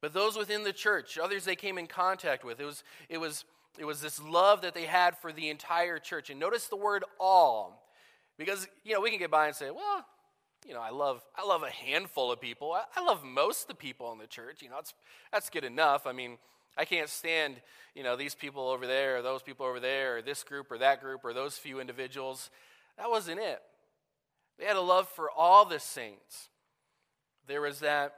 But 0.00 0.14
those 0.14 0.38
within 0.38 0.64
the 0.64 0.72
church, 0.72 1.18
others 1.18 1.44
they 1.44 1.56
came 1.56 1.76
in 1.76 1.86
contact 1.86 2.44
with, 2.44 2.60
it 2.60 2.64
was, 2.64 2.82
it 3.10 3.18
was 3.18 3.44
it 3.78 3.84
was 3.84 4.00
this 4.00 4.20
love 4.22 4.62
that 4.62 4.74
they 4.74 4.84
had 4.84 5.16
for 5.18 5.32
the 5.32 5.50
entire 5.50 5.98
church. 5.98 6.30
And 6.30 6.38
notice 6.38 6.66
the 6.66 6.76
word 6.76 7.04
all, 7.18 7.90
because, 8.38 8.66
you 8.84 8.94
know, 8.94 9.00
we 9.00 9.10
can 9.10 9.18
get 9.18 9.30
by 9.30 9.46
and 9.46 9.56
say, 9.56 9.70
well, 9.70 10.04
you 10.66 10.74
know, 10.74 10.80
I 10.80 10.90
love, 10.90 11.22
I 11.36 11.46
love 11.46 11.62
a 11.62 11.70
handful 11.70 12.32
of 12.32 12.40
people. 12.40 12.72
I, 12.72 12.84
I 12.96 13.04
love 13.04 13.22
most 13.22 13.62
of 13.62 13.68
the 13.68 13.74
people 13.74 14.12
in 14.12 14.18
the 14.18 14.26
church. 14.26 14.62
You 14.62 14.70
know, 14.70 14.76
that's, 14.76 14.94
that's 15.32 15.50
good 15.50 15.64
enough. 15.64 16.06
I 16.06 16.12
mean, 16.12 16.38
I 16.76 16.84
can't 16.84 17.08
stand, 17.08 17.60
you 17.94 18.02
know, 18.02 18.16
these 18.16 18.34
people 18.34 18.68
over 18.68 18.86
there, 18.86 19.18
or 19.18 19.22
those 19.22 19.42
people 19.42 19.66
over 19.66 19.78
there, 19.78 20.16
or 20.16 20.22
this 20.22 20.42
group 20.42 20.70
or 20.70 20.78
that 20.78 21.00
group, 21.00 21.20
or 21.24 21.32
those 21.32 21.58
few 21.58 21.80
individuals. 21.80 22.50
That 22.98 23.10
wasn't 23.10 23.40
it. 23.40 23.60
They 24.58 24.64
had 24.64 24.76
a 24.76 24.80
love 24.80 25.08
for 25.08 25.30
all 25.30 25.64
the 25.64 25.80
saints. 25.80 26.48
There 27.46 27.60
was 27.60 27.80
that 27.80 28.14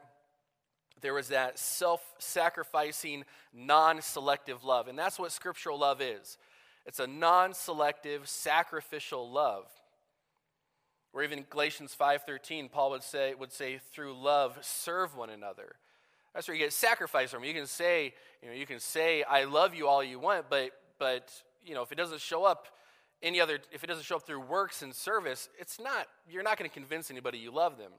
there 1.01 1.15
was 1.15 1.29
that 1.29 1.59
self-sacrificing, 1.59 3.25
non-selective 3.53 4.65
love. 4.65 4.89
And 4.89 4.99
that's 4.99 5.19
what 5.19 5.33
scriptural 5.33 5.79
love 5.79 6.01
is. 6.01 6.39
It's 6.87 7.01
a 7.01 7.07
non-selective, 7.07 8.29
sacrificial 8.29 9.31
love. 9.31 9.67
Or 11.13 11.23
even 11.23 11.45
Galatians 11.49 11.97
5:13, 11.99 12.71
Paul 12.71 12.91
would 12.91 13.03
say, 13.03 13.35
would 13.35 13.53
say, 13.53 13.79
through 13.93 14.15
love, 14.15 14.59
serve 14.61 15.17
one 15.17 15.31
another. 15.31 15.77
That's 16.35 16.47
where 16.47 16.55
you 16.55 16.63
get 16.63 16.73
sacrifice 16.75 17.31
from. 17.31 17.45
You 17.45 17.55
can 17.55 17.67
say, 17.67 18.13
you 18.43 18.49
know, 18.49 18.55
you 18.55 18.67
can 18.67 18.81
say, 18.81 19.23
I 19.23 19.45
love 19.45 19.75
you 19.75 19.89
all 19.89 20.05
you 20.05 20.19
want, 20.19 20.51
but 20.51 20.73
but 20.99 21.33
you 21.65 21.75
know, 21.75 21.83
if 21.83 21.93
it 21.93 21.97
doesn't 21.97 22.21
show 22.21 22.45
up 22.45 22.69
any 23.23 23.41
other, 23.41 23.59
if 23.73 23.83
it 23.83 23.87
doesn't 23.87 24.05
show 24.05 24.17
up 24.17 24.27
through 24.27 24.41
works 24.41 24.83
and 24.83 24.95
service, 24.95 25.49
it's 25.59 25.81
not, 25.81 26.07
you're 26.29 26.43
not 26.43 26.59
going 26.59 26.69
to 26.69 26.75
convince 26.75 27.11
anybody 27.11 27.39
you 27.39 27.51
love 27.51 27.79
them. 27.79 27.93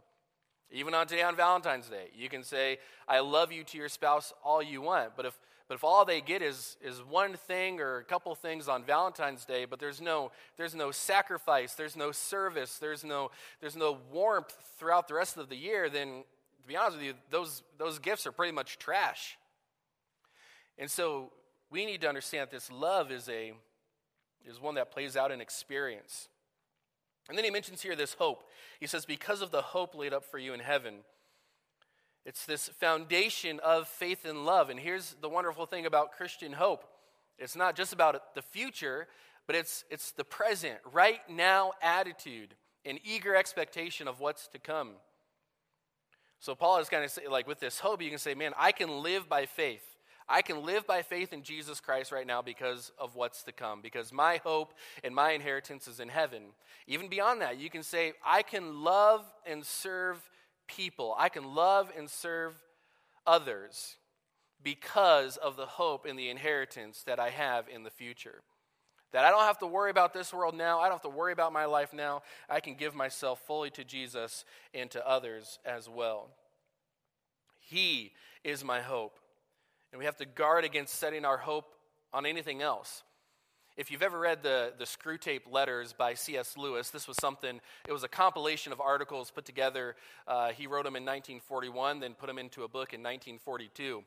Even 0.72 0.94
on 0.94 1.08
today 1.08 1.24
on 1.24 1.36
Valentine's 1.36 1.88
Day, 1.88 2.10
you 2.16 2.30
can 2.30 2.44
say, 2.44 2.78
I 3.08 3.20
love 3.20 3.52
you 3.52 3.64
to 3.64 3.78
your 3.78 3.90
spouse 3.90 4.34
all 4.44 4.62
you 4.62 4.82
want. 4.82 5.16
But 5.16 5.26
if 5.26 5.38
but 5.68 5.76
if 5.76 5.84
all 5.84 6.06
they 6.06 6.22
get 6.22 6.42
is, 6.42 6.78
is 6.82 7.04
one 7.04 7.34
thing 7.36 7.82
or 7.82 7.98
a 7.98 8.04
couple 8.04 8.34
things 8.36 8.70
on 8.70 8.86
Valentine's 8.86 9.44
Day, 9.44 9.66
but 9.66 9.80
there's 9.80 10.00
no, 10.00 10.32
there's 10.56 10.74
no 10.74 10.92
sacrifice, 10.92 11.74
there's 11.74 11.98
no 11.98 12.14
service, 12.14 12.78
there's 12.78 13.04
no, 13.04 13.32
there's 13.60 13.76
no 13.76 13.98
warmth 14.12 14.56
throughout 14.80 15.10
the 15.10 15.14
rest 15.14 15.36
of 15.36 15.50
the 15.50 15.58
year, 15.58 15.90
then 15.90 16.24
to 16.62 16.68
be 16.68 16.78
honest 16.78 16.98
with 16.98 17.06
you, 17.06 17.14
those, 17.30 17.64
those 17.78 18.00
gifts 18.00 18.26
are 18.26 18.32
pretty 18.32 18.54
much 18.54 18.78
trash. 18.78 19.38
And 20.78 20.90
so 20.90 21.34
we 21.70 21.86
need 21.86 22.00
to 22.02 22.08
understand 22.08 22.44
that 22.44 22.52
this 22.52 22.72
love 22.72 23.12
is, 23.12 23.28
a, 23.28 23.52
is 24.46 24.62
one 24.62 24.76
that 24.76 24.92
plays 24.92 25.18
out 25.18 25.32
in 25.32 25.42
experience. 25.42 26.30
And 27.30 27.38
then 27.38 27.46
he 27.46 27.52
mentions 27.52 27.82
here 27.82 27.96
this 27.96 28.14
hope. 28.14 28.44
He 28.80 28.88
says, 28.88 29.06
Because 29.06 29.42
of 29.42 29.52
the 29.52 29.62
hope 29.62 29.96
laid 29.96 30.14
up 30.14 30.24
for 30.24 30.38
you 30.38 30.54
in 30.54 30.60
heaven. 30.60 31.00
It's 32.26 32.46
this 32.46 32.68
foundation 32.68 33.60
of 33.64 33.88
faith 33.88 34.26
and 34.26 34.46
love. 34.46 34.70
And 34.70 34.80
here's 34.80 35.16
the 35.22 35.30
wonderful 35.30 35.66
thing 35.66 35.86
about 35.86 36.12
Christian 36.12 36.54
hope 36.54 36.84
it's 37.38 37.56
not 37.56 37.76
just 37.76 37.94
about 37.94 38.36
the 38.36 38.42
future, 38.42 39.08
but 39.46 39.56
it's, 39.56 39.86
it's 39.90 40.12
the 40.12 40.24
present, 40.24 40.80
right 40.92 41.22
now 41.30 41.74
attitude, 41.82 42.56
and 42.84 43.00
eager 43.04 43.36
expectation 43.36 44.08
of 44.08 44.20
what's 44.20 44.48
to 44.50 44.60
come. 44.60 44.94
So 46.40 46.56
Paul 46.56 46.80
is 46.80 46.90
kind 46.90 47.04
of 47.04 47.12
say, 47.12 47.28
like 47.28 47.48
with 47.48 47.60
this 47.60 47.80
hope, 47.80 48.02
you 48.02 48.10
can 48.10 48.20
say, 48.20 48.36
man, 48.36 48.54
I 48.58 48.72
can 48.72 49.02
live 49.02 49.30
by 49.30 49.46
faith. 49.46 49.97
I 50.30 50.42
can 50.42 50.66
live 50.66 50.86
by 50.86 51.02
faith 51.02 51.32
in 51.32 51.44
Jesus 51.44 51.80
Christ 51.80 52.12
right 52.12 52.28
now 52.28 52.42
because 52.42 52.92
of 53.00 53.16
what's 53.16 53.44
to 53.44 53.52
come, 53.52 53.82
because 53.82 54.12
my 54.12 54.42
hope 54.44 54.74
and 55.04 55.16
my 55.16 55.32
inheritance 55.32 55.88
is 55.88 56.00
in 56.00 56.10
heaven. 56.10 56.44
Even 56.86 57.08
beyond 57.08 57.42
that, 57.42 57.58
you 57.58 57.70
can 57.70 57.84
say, 57.84 58.14
I 58.26 58.42
can 58.42 58.84
love 58.84 59.24
and 59.46 59.66
serve 59.66 60.30
people. 60.68 61.16
I 61.18 61.30
can 61.30 61.56
love 61.56 61.92
and 61.98 62.10
serve 62.10 62.54
others 63.26 63.96
because 64.62 65.38
of 65.38 65.56
the 65.56 65.66
hope 65.66 66.06
and 66.06 66.20
the 66.20 66.30
inheritance 66.30 67.04
that 67.04 67.20
I 67.20 67.30
have 67.30 67.70
in 67.74 67.84
the 67.84 67.90
future. 67.90 68.42
That 69.14 69.24
I 69.24 69.30
don't 69.30 69.44
have 69.44 69.60
to 69.60 69.68
worry 69.68 69.92
about 69.92 70.14
this 70.14 70.34
world 70.34 70.56
now. 70.56 70.80
I 70.80 70.84
don't 70.84 70.96
have 70.96 71.02
to 71.04 71.18
worry 71.18 71.32
about 71.32 71.54
my 71.54 71.66
life 71.66 71.94
now. 71.94 72.24
I 72.50 72.60
can 72.60 72.76
give 72.76 72.94
myself 72.94 73.40
fully 73.48 73.70
to 73.72 73.86
Jesus 73.86 74.44
and 74.74 74.92
to 74.92 75.08
others 75.08 75.60
as 75.66 75.88
well. 75.88 76.32
He 77.62 78.12
is 78.44 78.66
my 78.66 78.82
hope. 78.82 79.18
And 79.92 80.00
we 80.00 80.06
have 80.06 80.18
to 80.18 80.26
guard 80.26 80.66
against 80.66 80.96
setting 80.96 81.26
our 81.26 81.38
hope 81.38 81.74
on 82.14 82.26
anything 82.26 82.62
else. 82.62 83.04
If 83.78 83.92
you've 83.92 84.02
ever 84.02 84.20
read 84.20 84.42
the, 84.42 84.74
the 84.78 84.86
Screwtape 84.86 85.52
Letters 85.52 85.94
by 85.94 86.16
C.S. 86.16 86.58
Lewis, 86.58 86.90
this 86.90 87.08
was 87.08 87.16
something, 87.22 87.62
it 87.88 87.92
was 87.92 88.04
a 88.04 88.08
compilation 88.08 88.74
of 88.74 88.82
articles 88.82 89.30
put 89.30 89.46
together. 89.46 89.96
Uh, 90.28 90.50
he 90.50 90.66
wrote 90.66 90.86
them 90.86 90.96
in 90.96 91.04
1941, 91.04 92.00
then 92.00 92.16
put 92.16 92.26
them 92.26 92.40
into 92.40 92.64
a 92.64 92.68
book 92.68 92.94
in 92.94 93.02
1942. 93.02 94.04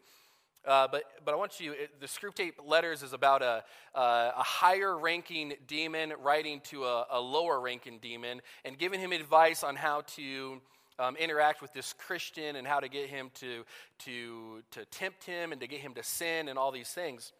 Uh, 0.66 0.88
but, 0.90 1.04
but 1.24 1.32
I 1.32 1.36
want 1.36 1.60
you, 1.60 1.72
it, 1.72 2.00
the 2.00 2.06
Screwtape 2.06 2.54
Letters 2.66 3.02
is 3.02 3.12
about 3.12 3.42
a, 3.42 3.62
uh, 3.94 4.32
a 4.36 4.42
higher 4.42 4.98
ranking 4.98 5.54
demon 5.66 6.12
writing 6.20 6.60
to 6.64 6.84
a, 6.84 7.06
a, 7.12 7.20
lower 7.20 7.60
ranking 7.60 7.98
demon 7.98 8.42
and 8.64 8.76
giving 8.76 9.00
him 9.00 9.12
advice 9.12 9.62
on 9.62 9.76
how 9.76 10.02
to 10.16 10.60
um, 11.00 11.16
interact 11.16 11.62
with 11.62 11.72
this 11.72 11.94
Christian 11.94 12.56
and 12.56 12.66
how 12.66 12.78
to 12.78 12.88
get 12.88 13.08
him 13.08 13.30
to, 13.36 13.64
to, 14.00 14.62
to 14.72 14.84
tempt 14.86 15.24
him 15.24 15.50
and 15.50 15.60
to 15.60 15.66
get 15.66 15.80
him 15.80 15.94
to 15.94 16.02
sin 16.02 16.48
and 16.48 16.58
all 16.58 16.70
these 16.70 16.90
things. 16.90 17.32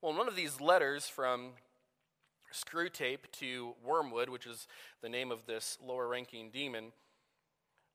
Well, 0.00 0.12
in 0.12 0.18
one 0.18 0.28
of 0.28 0.36
these 0.36 0.60
letters 0.60 1.06
from 1.06 1.52
Screwtape 2.52 3.30
to 3.38 3.74
Wormwood, 3.82 4.28
which 4.28 4.46
is 4.46 4.66
the 5.00 5.08
name 5.08 5.32
of 5.32 5.46
this 5.46 5.78
lower 5.82 6.06
ranking 6.06 6.50
demon, 6.50 6.92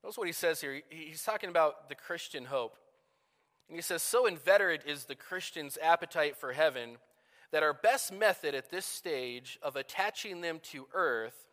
notice 0.02 0.18
what 0.18 0.26
he 0.26 0.32
says 0.32 0.60
here. 0.60 0.82
He's 0.90 1.22
talking 1.22 1.48
about 1.48 1.88
the 1.88 1.94
Christian 1.94 2.46
hope. 2.46 2.76
And 3.68 3.76
he 3.76 3.82
says, 3.82 4.02
So 4.02 4.26
inveterate 4.26 4.82
is 4.84 5.04
the 5.04 5.14
Christian's 5.14 5.78
appetite 5.80 6.36
for 6.36 6.52
heaven 6.52 6.96
that 7.52 7.62
our 7.62 7.72
best 7.72 8.12
method 8.12 8.54
at 8.54 8.70
this 8.70 8.84
stage 8.84 9.58
of 9.62 9.76
attaching 9.76 10.40
them 10.40 10.60
to 10.62 10.86
earth 10.92 11.47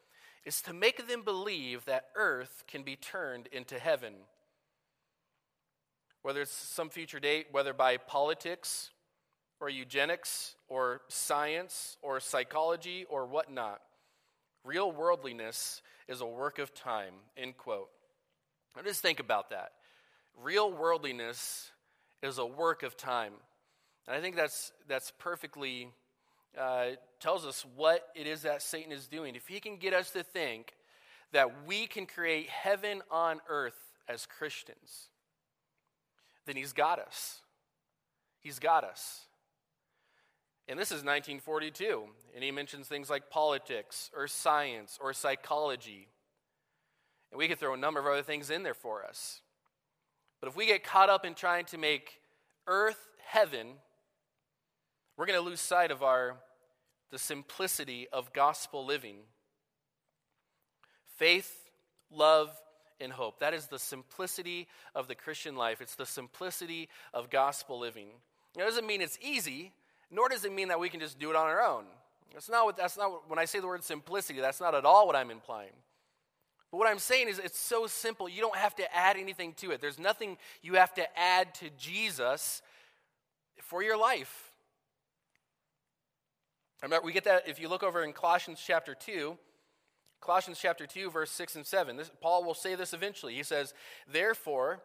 is 0.45 0.61
to 0.61 0.73
make 0.73 1.07
them 1.07 1.23
believe 1.23 1.85
that 1.85 2.05
earth 2.15 2.63
can 2.67 2.83
be 2.83 2.95
turned 2.95 3.47
into 3.47 3.79
heaven. 3.79 4.13
Whether 6.21 6.41
it's 6.41 6.51
some 6.51 6.89
future 6.89 7.19
date, 7.19 7.47
whether 7.51 7.73
by 7.73 7.97
politics 7.97 8.91
or 9.59 9.69
eugenics 9.69 10.55
or 10.67 11.01
science 11.07 11.97
or 12.01 12.19
psychology 12.19 13.05
or 13.09 13.25
whatnot, 13.25 13.81
real 14.63 14.91
worldliness 14.91 15.81
is 16.07 16.21
a 16.21 16.25
work 16.25 16.59
of 16.59 16.73
time. 16.73 17.13
End 17.37 17.57
quote. 17.57 17.89
Now 18.75 18.83
just 18.83 19.01
think 19.01 19.19
about 19.19 19.49
that. 19.49 19.71
Real 20.41 20.71
worldliness 20.71 21.71
is 22.21 22.37
a 22.37 22.45
work 22.45 22.83
of 22.83 22.97
time. 22.97 23.33
And 24.07 24.15
I 24.15 24.21
think 24.21 24.35
that's, 24.35 24.71
that's 24.87 25.11
perfectly 25.17 25.89
uh, 26.59 26.87
tells 27.19 27.45
us 27.45 27.65
what 27.75 28.07
it 28.15 28.27
is 28.27 28.43
that 28.43 28.61
Satan 28.61 28.91
is 28.91 29.07
doing. 29.07 29.35
If 29.35 29.47
he 29.47 29.59
can 29.59 29.77
get 29.77 29.93
us 29.93 30.11
to 30.11 30.23
think 30.23 30.73
that 31.31 31.65
we 31.67 31.87
can 31.87 32.05
create 32.05 32.49
heaven 32.49 33.01
on 33.11 33.41
earth 33.49 33.77
as 34.07 34.25
Christians, 34.25 35.09
then 36.45 36.55
he's 36.55 36.73
got 36.73 36.99
us. 36.99 37.41
He's 38.41 38.59
got 38.59 38.83
us. 38.83 39.25
And 40.67 40.79
this 40.79 40.89
is 40.89 41.03
1942, 41.03 42.05
and 42.33 42.43
he 42.43 42.51
mentions 42.51 42.87
things 42.87 43.09
like 43.09 43.29
politics 43.29 44.09
or 44.15 44.27
science 44.27 44.97
or 44.99 45.13
psychology. 45.13 46.07
And 47.31 47.37
we 47.37 47.47
could 47.47 47.59
throw 47.59 47.73
a 47.73 47.77
number 47.77 47.99
of 47.99 48.07
other 48.07 48.23
things 48.23 48.49
in 48.49 48.63
there 48.63 48.73
for 48.73 49.03
us. 49.05 49.41
But 50.39 50.49
if 50.49 50.55
we 50.55 50.65
get 50.65 50.83
caught 50.83 51.09
up 51.09 51.25
in 51.25 51.35
trying 51.35 51.65
to 51.65 51.77
make 51.77 52.19
earth 52.67 53.09
heaven, 53.25 53.73
we're 55.17 55.25
going 55.25 55.39
to 55.39 55.45
lose 55.45 55.61
sight 55.61 55.91
of 55.91 56.03
our 56.03 56.35
the 57.11 57.19
simplicity 57.19 58.07
of 58.11 58.33
gospel 58.33 58.85
living. 58.85 59.17
Faith, 61.17 61.69
love, 62.11 62.49
and 62.99 63.11
hope. 63.11 63.39
That 63.39 63.53
is 63.53 63.67
the 63.67 63.79
simplicity 63.79 64.67
of 64.93 65.07
the 65.07 65.15
Christian 65.15 65.55
life. 65.55 65.81
It's 65.81 65.95
the 65.95 66.05
simplicity 66.05 66.89
of 67.13 67.29
gospel 67.29 67.79
living. 67.79 68.07
It 68.57 68.61
doesn't 68.61 68.87
mean 68.87 69.01
it's 69.01 69.19
easy, 69.21 69.71
nor 70.11 70.29
does 70.29 70.45
it 70.45 70.53
mean 70.53 70.69
that 70.69 70.79
we 70.79 70.89
can 70.89 70.99
just 70.99 71.19
do 71.19 71.29
it 71.29 71.35
on 71.35 71.47
our 71.47 71.61
own. 71.61 71.85
That's 72.33 72.49
not 72.49 72.65
what, 72.65 72.77
that's 72.77 72.97
not 72.97 73.11
what, 73.11 73.29
when 73.29 73.39
I 73.39 73.45
say 73.45 73.59
the 73.59 73.67
word 73.67 73.83
simplicity, 73.83 74.39
that's 74.39 74.59
not 74.59 74.75
at 74.75 74.85
all 74.85 75.07
what 75.07 75.15
I'm 75.15 75.31
implying. 75.31 75.71
But 76.71 76.77
what 76.77 76.89
I'm 76.89 76.99
saying 76.99 77.29
is 77.29 77.39
it's 77.39 77.59
so 77.59 77.87
simple, 77.87 78.27
you 78.27 78.41
don't 78.41 78.57
have 78.57 78.75
to 78.75 78.95
add 78.95 79.15
anything 79.15 79.53
to 79.59 79.71
it. 79.71 79.79
There's 79.79 79.99
nothing 79.99 80.37
you 80.61 80.73
have 80.73 80.93
to 80.95 81.17
add 81.17 81.53
to 81.55 81.69
Jesus 81.77 82.61
for 83.61 83.81
your 83.81 83.97
life. 83.97 84.51
Remember, 86.81 87.05
we 87.05 87.13
get 87.13 87.23
that 87.23 87.47
if 87.47 87.59
you 87.59 87.69
look 87.69 87.83
over 87.83 88.03
in 88.03 88.13
Colossians 88.13 88.61
chapter 88.65 88.93
2, 88.93 89.37
Colossians 90.21 90.59
chapter 90.59 90.87
2, 90.87 91.11
verse 91.11 91.31
6 91.31 91.55
and 91.55 91.65
7. 91.65 91.97
This, 91.97 92.11
Paul 92.19 92.43
will 92.43 92.55
say 92.55 92.75
this 92.75 92.93
eventually. 92.93 93.35
He 93.35 93.43
says, 93.43 93.73
Therefore, 94.11 94.81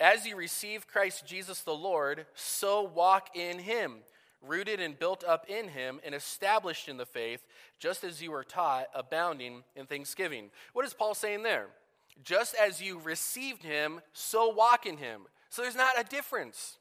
as 0.00 0.26
you 0.26 0.36
receive 0.36 0.88
Christ 0.88 1.26
Jesus 1.26 1.60
the 1.60 1.74
Lord, 1.74 2.26
so 2.34 2.82
walk 2.82 3.36
in 3.36 3.58
him, 3.58 3.98
rooted 4.42 4.80
and 4.80 4.98
built 4.98 5.22
up 5.22 5.46
in 5.48 5.68
him, 5.68 6.00
and 6.04 6.14
established 6.14 6.88
in 6.88 6.96
the 6.96 7.06
faith, 7.06 7.44
just 7.78 8.04
as 8.04 8.22
you 8.22 8.30
were 8.30 8.44
taught, 8.44 8.86
abounding 8.94 9.64
in 9.76 9.86
thanksgiving. 9.86 10.50
What 10.72 10.86
is 10.86 10.94
Paul 10.94 11.14
saying 11.14 11.42
there? 11.42 11.66
Just 12.22 12.54
as 12.54 12.80
you 12.80 12.98
received 12.98 13.62
him, 13.62 14.00
so 14.12 14.48
walk 14.48 14.86
in 14.86 14.96
him. 14.96 15.22
So 15.50 15.62
there's 15.62 15.76
not 15.76 16.00
a 16.00 16.04
difference. 16.04 16.78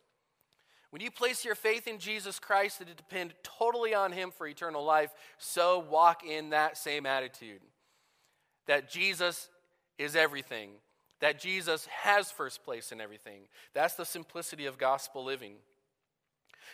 When 0.93 1.01
you 1.01 1.09
place 1.09 1.43
your 1.43 1.55
faith 1.55 1.87
in 1.87 1.97
Jesus 1.97 2.37
Christ 2.37 2.79
and 2.79 2.95
depend 2.95 3.33
totally 3.41 3.95
on 3.95 4.11
Him 4.11 4.29
for 4.29 4.45
eternal 4.45 4.85
life, 4.85 5.09
so 5.39 5.79
walk 5.89 6.23
in 6.23 6.51
that 6.51 6.77
same 6.77 7.07
attitude 7.07 7.61
that 8.67 8.91
Jesus 8.91 9.49
is 9.97 10.15
everything, 10.15 10.69
that 11.19 11.39
Jesus 11.39 11.87
has 11.87 12.29
first 12.29 12.63
place 12.63 12.91
in 12.91 13.01
everything. 13.01 13.47
That's 13.73 13.95
the 13.95 14.05
simplicity 14.05 14.67
of 14.67 14.77
gospel 14.77 15.23
living. 15.23 15.55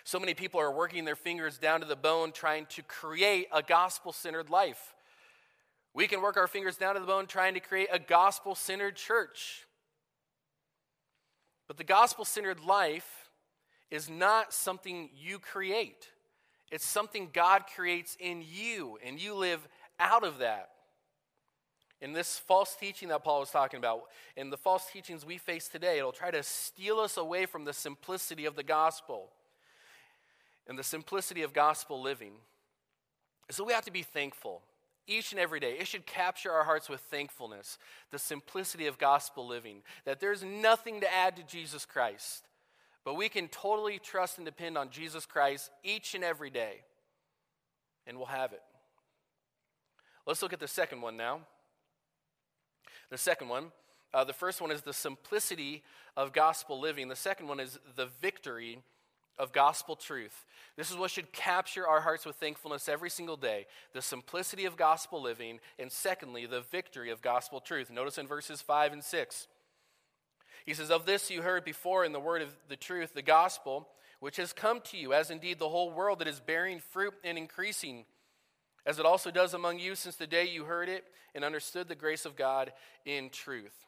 So 0.04 0.20
many 0.20 0.34
people 0.34 0.60
are 0.60 0.70
working 0.70 1.06
their 1.06 1.16
fingers 1.16 1.58
down 1.58 1.80
to 1.80 1.88
the 1.88 1.96
bone 1.96 2.34
trying 2.34 2.66
to 2.72 2.82
create 2.82 3.48
a 3.54 3.64
gospel 3.64 4.12
centered 4.12 4.50
life. 4.50 4.96
We 5.94 6.08
can 6.08 6.22
work 6.22 6.36
our 6.36 6.48
fingers 6.48 6.76
down 6.76 6.96
to 6.96 7.00
the 7.00 7.08
bone 7.08 7.26
trying 7.26 7.54
to 7.54 7.62
create 7.62 7.88
a 7.90 8.00
gospel 8.00 8.54
centered 8.54 8.98
church. 8.98 9.66
But 11.70 11.78
the 11.78 11.86
gospel 11.86 12.26
centered 12.26 12.60
life 12.60 13.19
is 13.91 14.10
not 14.10 14.53
something 14.53 15.10
you 15.15 15.39
create, 15.39 16.08
it's 16.72 16.86
something 16.86 17.29
God 17.34 17.63
creates 17.75 18.15
in 18.19 18.43
you, 18.48 19.00
and 19.05 19.19
you 19.19 19.34
live 19.34 19.67
out 20.00 20.24
of 20.24 20.39
that. 20.39 20.69
In 22.01 22.13
this 22.13 22.38
false 22.38 22.77
teaching 22.79 23.10
that 23.10 23.24
Paul 23.25 23.41
was 23.41 23.50
talking 23.50 23.77
about, 23.77 24.03
in 24.38 24.50
the 24.51 24.58
false 24.58 24.89
teachings 24.91 25.25
we 25.25 25.38
face 25.38 25.67
today, 25.67 25.98
it'll 25.98 26.13
try 26.13 26.31
to 26.31 26.43
steal 26.43 27.00
us 27.00 27.17
away 27.17 27.46
from 27.46 27.65
the 27.65 27.74
simplicity 27.74 28.46
of 28.46 28.55
the 28.55 28.63
gospel 28.63 29.31
and 30.67 30.79
the 30.79 30.84
simplicity 30.84 31.41
of 31.41 31.51
gospel 31.51 32.01
living. 32.01 32.34
So 33.51 33.65
we 33.65 33.74
have 33.74 33.86
to 33.86 33.91
be 33.91 34.03
thankful 34.03 34.62
each 35.08 35.31
and 35.31 35.39
every 35.39 35.60
day. 35.60 35.74
It 35.79 35.88
should 35.88 36.05
capture 36.05 36.51
our 36.51 36.63
hearts 36.63 36.88
with 36.88 37.01
thankfulness, 37.01 37.79
the 38.12 38.19
simplicity 38.19 38.86
of 38.86 39.00
gospel 39.00 39.48
living, 39.48 39.81
that 40.05 40.19
there's 40.19 40.43
nothing 40.43 41.01
to 41.01 41.13
add 41.13 41.36
to 41.36 41.43
Jesus 41.43 41.86
Christ, 41.86 42.48
but 43.06 43.15
we 43.15 43.29
can 43.29 43.48
totally 43.48 44.00
trust 44.00 44.38
and 44.38 44.46
depend 44.46 44.77
on 44.77 44.89
Jesus 44.89 45.25
Christ 45.25 45.72
each 45.84 46.15
and 46.15 46.24
every 46.24 46.50
day, 46.50 46.82
and 48.06 48.18
we'll 48.18 48.27
have 48.27 48.53
it. 48.53 48.62
Let's 50.25 50.41
look 50.41 50.53
at 50.53 50.60
the 50.60 50.68
second 50.68 51.01
one 51.01 51.18
now. 51.18 51.41
The 53.10 53.18
second 53.18 53.50
one, 53.50 53.72
uh, 54.13 54.24
the 54.24 54.34
first 54.34 54.62
one 54.62 54.72
is 54.72 54.82
the 54.82 54.94
simplicity 54.94 55.84
of 56.15 56.34
gospel 56.34 56.79
living, 56.79 57.08
the 57.08 57.15
second 57.15 57.48
one 57.48 57.60
is 57.60 57.79
the 57.96 58.08
victory 58.22 58.79
of 59.39 59.53
gospel 59.53 59.96
truth. 59.96 60.46
This 60.75 60.91
is 60.91 60.98
what 60.98 61.12
should 61.12 61.32
capture 61.32 61.88
our 61.88 62.01
hearts 62.01 62.25
with 62.25 62.36
thankfulness 62.36 62.89
every 62.89 63.10
single 63.10 63.38
day 63.38 63.65
the 63.94 64.01
simplicity 64.01 64.65
of 64.65 64.77
gospel 64.77 65.22
living, 65.22 65.60
and 65.79 65.91
secondly, 65.91 66.46
the 66.46 66.62
victory 66.62 67.10
of 67.10 67.22
gospel 67.22 67.60
truth. 67.62 67.89
Notice 67.89 68.18
in 68.18 68.27
verses 68.27 68.62
5 68.62 68.94
and 68.94 69.03
6. 69.03 69.48
He 70.66 70.74
says, 70.74 70.92
Of 70.92 71.06
this 71.06 71.30
you 71.30 71.42
heard 71.42 71.63
before 71.66 72.06
in 72.06 72.12
the 72.12 72.20
word 72.20 72.42
of 72.42 72.56
the 72.68 72.75
truth, 72.75 73.13
the 73.13 73.22
gospel, 73.22 73.88
which 74.20 74.38
has 74.38 74.54
come 74.54 74.82
to 74.82 74.98
you, 74.98 75.13
as 75.13 75.32
indeed 75.32 75.60
the 75.60 75.70
whole 75.70 75.92
world 75.92 76.20
that 76.20 76.28
is 76.28 76.39
bearing 76.39 76.80
fruit 76.80 77.13
and 77.24 77.38
increasing, 77.38 78.06
as 78.86 79.00
it 79.00 79.06
also 79.06 79.32
does 79.32 79.54
among 79.54 79.80
you 79.80 79.96
since 79.96 80.16
the 80.16 80.28
day 80.28 80.48
you 80.48 80.66
heard 80.66 80.89
it 80.89 81.06
and 81.36 81.44
understood 81.44 81.88
the 81.88 81.96
grace 81.96 82.25
of 82.25 82.36
God 82.36 82.72
in 83.06 83.30
truth. 83.30 83.86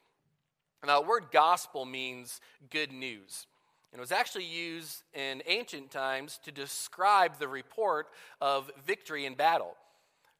Now, 0.84 1.00
the 1.00 1.06
word 1.06 1.26
gospel 1.30 1.84
means 1.84 2.40
good 2.70 2.92
news. 2.92 3.46
And 3.92 3.98
it 3.98 4.00
was 4.00 4.12
actually 4.12 4.46
used 4.46 5.02
in 5.12 5.42
ancient 5.46 5.90
times 5.90 6.40
to 6.44 6.50
describe 6.50 7.38
the 7.38 7.46
report 7.46 8.08
of 8.40 8.70
victory 8.84 9.26
in 9.26 9.34
battle. 9.34 9.76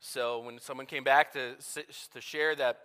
So 0.01 0.41
when 0.41 0.59
someone 0.59 0.87
came 0.87 1.05
back 1.05 1.33
to, 1.35 1.55
to 2.15 2.21
share 2.21 2.57
that, 2.57 2.81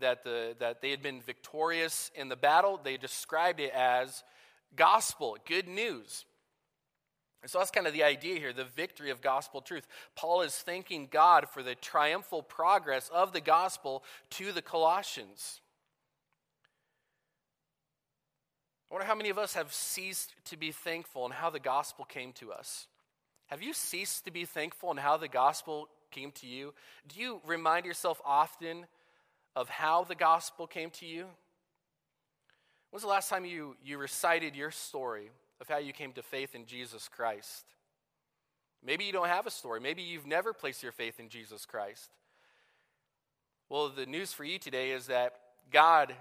that, 0.00 0.24
the, 0.24 0.56
that 0.58 0.80
they 0.80 0.90
had 0.90 1.02
been 1.02 1.20
victorious 1.20 2.10
in 2.14 2.28
the 2.28 2.36
battle, 2.36 2.80
they 2.82 2.96
described 2.96 3.60
it 3.60 3.72
as 3.74 4.22
gospel, 4.74 5.36
good 5.46 5.68
news. 5.68 6.24
And 7.42 7.50
so 7.50 7.58
that's 7.58 7.70
kind 7.70 7.86
of 7.86 7.92
the 7.92 8.02
idea 8.02 8.38
here 8.38 8.52
the 8.52 8.64
victory 8.64 9.10
of 9.10 9.20
gospel 9.20 9.60
truth. 9.60 9.86
Paul 10.16 10.42
is 10.42 10.54
thanking 10.54 11.08
God 11.10 11.48
for 11.48 11.62
the 11.62 11.74
triumphal 11.74 12.42
progress 12.42 13.08
of 13.14 13.32
the 13.32 13.40
gospel 13.40 14.02
to 14.30 14.52
the 14.52 14.62
Colossians. 14.62 15.60
I 18.90 18.94
wonder 18.94 19.06
how 19.06 19.14
many 19.14 19.30
of 19.30 19.38
us 19.38 19.54
have 19.54 19.72
ceased 19.72 20.34
to 20.46 20.56
be 20.56 20.70
thankful 20.72 21.24
and 21.24 21.34
how 21.34 21.50
the 21.50 21.60
gospel 21.60 22.04
came 22.04 22.32
to 22.34 22.52
us. 22.52 22.86
Have 23.46 23.62
you 23.62 23.72
ceased 23.72 24.24
to 24.24 24.30
be 24.30 24.44
thankful 24.44 24.90
and 24.90 24.98
how 24.98 25.16
the 25.16 25.28
gospel 25.28 25.88
came 26.10 26.32
to 26.32 26.46
you? 26.46 26.72
Do 27.08 27.20
you 27.20 27.40
remind 27.46 27.84
yourself 27.84 28.20
often 28.24 28.86
of 29.56 29.70
how 29.70 30.04
the 30.04 30.14
gospel 30.14 30.66
came 30.66 30.90
to 30.90 31.06
you? 31.06 31.24
When 31.24 32.92
was 32.92 33.02
the 33.02 33.08
last 33.08 33.28
time 33.28 33.44
you, 33.44 33.74
you 33.82 33.98
recited 33.98 34.54
your 34.54 34.70
story 34.70 35.30
of 35.60 35.68
how 35.68 35.78
you 35.78 35.92
came 35.92 36.12
to 36.12 36.22
faith 36.22 36.54
in 36.54 36.66
Jesus 36.66 37.08
Christ? 37.08 37.64
Maybe 38.84 39.04
you 39.04 39.12
don't 39.12 39.28
have 39.28 39.46
a 39.46 39.50
story. 39.50 39.80
Maybe 39.80 40.02
you've 40.02 40.26
never 40.26 40.52
placed 40.52 40.82
your 40.82 40.92
faith 40.92 41.18
in 41.18 41.28
Jesus 41.28 41.66
Christ. 41.66 42.10
Well, 43.68 43.88
the 43.88 44.06
news 44.06 44.32
for 44.32 44.44
you 44.44 44.58
today 44.58 44.92
is 44.92 45.06
that 45.06 45.34
God 45.72 46.14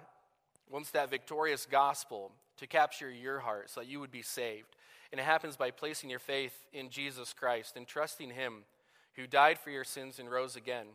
wants 0.71 0.89
that 0.91 1.11
victorious 1.11 1.67
gospel 1.69 2.31
to 2.57 2.65
capture 2.65 3.11
your 3.11 3.39
heart 3.39 3.69
so 3.69 3.81
that 3.81 3.89
you 3.89 3.99
would 3.99 4.11
be 4.11 4.23
saved. 4.23 4.75
And 5.11 5.19
it 5.19 5.25
happens 5.25 5.55
by 5.55 5.69
placing 5.69 6.09
your 6.09 6.19
faith 6.19 6.65
in 6.73 6.89
Jesus 6.89 7.33
Christ 7.33 7.77
and 7.77 7.85
trusting 7.85 8.31
Him 8.31 8.63
who 9.15 9.27
died 9.27 9.59
for 9.59 9.69
your 9.69 9.83
sins 9.83 10.17
and 10.17 10.31
rose 10.31 10.55
again. 10.55 10.87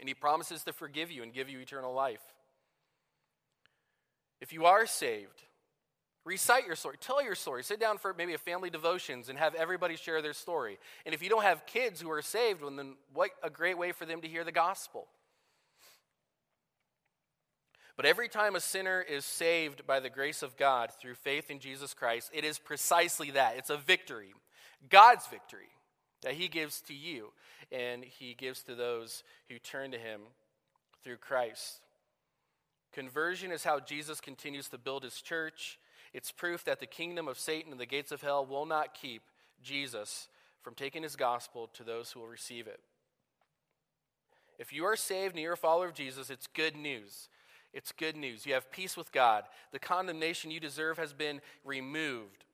And 0.00 0.08
He 0.08 0.14
promises 0.14 0.64
to 0.64 0.72
forgive 0.72 1.10
you 1.10 1.22
and 1.22 1.32
give 1.32 1.48
you 1.48 1.60
eternal 1.60 1.92
life. 1.92 2.22
If 4.40 4.52
you 4.52 4.64
are 4.64 4.86
saved, 4.86 5.42
recite 6.24 6.66
your 6.66 6.76
story, 6.76 6.96
tell 6.98 7.22
your 7.22 7.34
story. 7.34 7.62
Sit 7.62 7.78
down 7.78 7.98
for 7.98 8.14
maybe 8.16 8.32
a 8.32 8.38
family 8.38 8.70
devotions 8.70 9.28
and 9.28 9.38
have 9.38 9.54
everybody 9.54 9.96
share 9.96 10.22
their 10.22 10.32
story. 10.32 10.78
And 11.04 11.14
if 11.14 11.22
you 11.22 11.28
don't 11.28 11.42
have 11.42 11.66
kids 11.66 12.00
who 12.00 12.10
are 12.10 12.22
saved, 12.22 12.62
well, 12.62 12.74
then 12.74 12.94
what 13.12 13.30
a 13.42 13.50
great 13.50 13.76
way 13.76 13.92
for 13.92 14.06
them 14.06 14.22
to 14.22 14.28
hear 14.28 14.42
the 14.42 14.52
gospel. 14.52 15.06
But 17.96 18.06
every 18.06 18.28
time 18.28 18.56
a 18.56 18.60
sinner 18.60 19.02
is 19.02 19.26
saved 19.26 19.86
by 19.86 20.00
the 20.00 20.08
grace 20.08 20.42
of 20.42 20.56
God 20.56 20.90
through 20.98 21.16
faith 21.16 21.50
in 21.50 21.58
Jesus 21.58 21.92
Christ, 21.92 22.30
it 22.32 22.46
is 22.46 22.58
precisely 22.58 23.32
that. 23.32 23.58
It's 23.58 23.68
a 23.68 23.76
victory, 23.76 24.32
God's 24.88 25.26
victory 25.26 25.68
that 26.22 26.34
He 26.34 26.48
gives 26.48 26.80
to 26.82 26.94
you, 26.94 27.32
and 27.72 28.04
He 28.04 28.34
gives 28.34 28.62
to 28.64 28.74
those 28.74 29.22
who 29.48 29.58
turn 29.58 29.90
to 29.92 29.98
Him 29.98 30.20
through 31.02 31.16
Christ. 31.16 31.80
Conversion 32.92 33.52
is 33.52 33.64
how 33.64 33.80
Jesus 33.80 34.20
continues 34.20 34.68
to 34.68 34.78
build 34.78 35.04
His 35.04 35.20
church. 35.20 35.78
It's 36.12 36.32
proof 36.32 36.64
that 36.64 36.80
the 36.80 36.86
kingdom 36.86 37.28
of 37.28 37.38
Satan 37.38 37.72
and 37.72 37.80
the 37.80 37.86
gates 37.86 38.12
of 38.12 38.22
hell 38.22 38.44
will 38.44 38.66
not 38.66 38.94
keep 38.94 39.22
Jesus 39.62 40.28
from 40.62 40.74
taking 40.74 41.02
His 41.02 41.16
gospel 41.16 41.68
to 41.74 41.84
those 41.84 42.10
who 42.10 42.20
will 42.20 42.26
receive 42.26 42.66
it. 42.66 42.80
If 44.58 44.72
you 44.72 44.84
are 44.84 44.96
saved 44.96 45.34
and 45.34 45.42
you're 45.42 45.54
a 45.54 45.56
follower 45.56 45.86
of 45.86 45.94
Jesus, 45.94 46.28
it's 46.28 46.46
good 46.46 46.76
news. 46.76 47.28
It's 47.72 47.92
good 47.92 48.16
news. 48.16 48.44
You 48.44 48.54
have 48.54 48.70
peace 48.70 48.96
with 48.96 49.12
God. 49.12 49.44
The 49.72 49.78
condemnation 49.78 50.50
you 50.50 50.60
deserve 50.60 50.98
has 50.98 51.12
been 51.12 51.40
removed. 51.64 52.44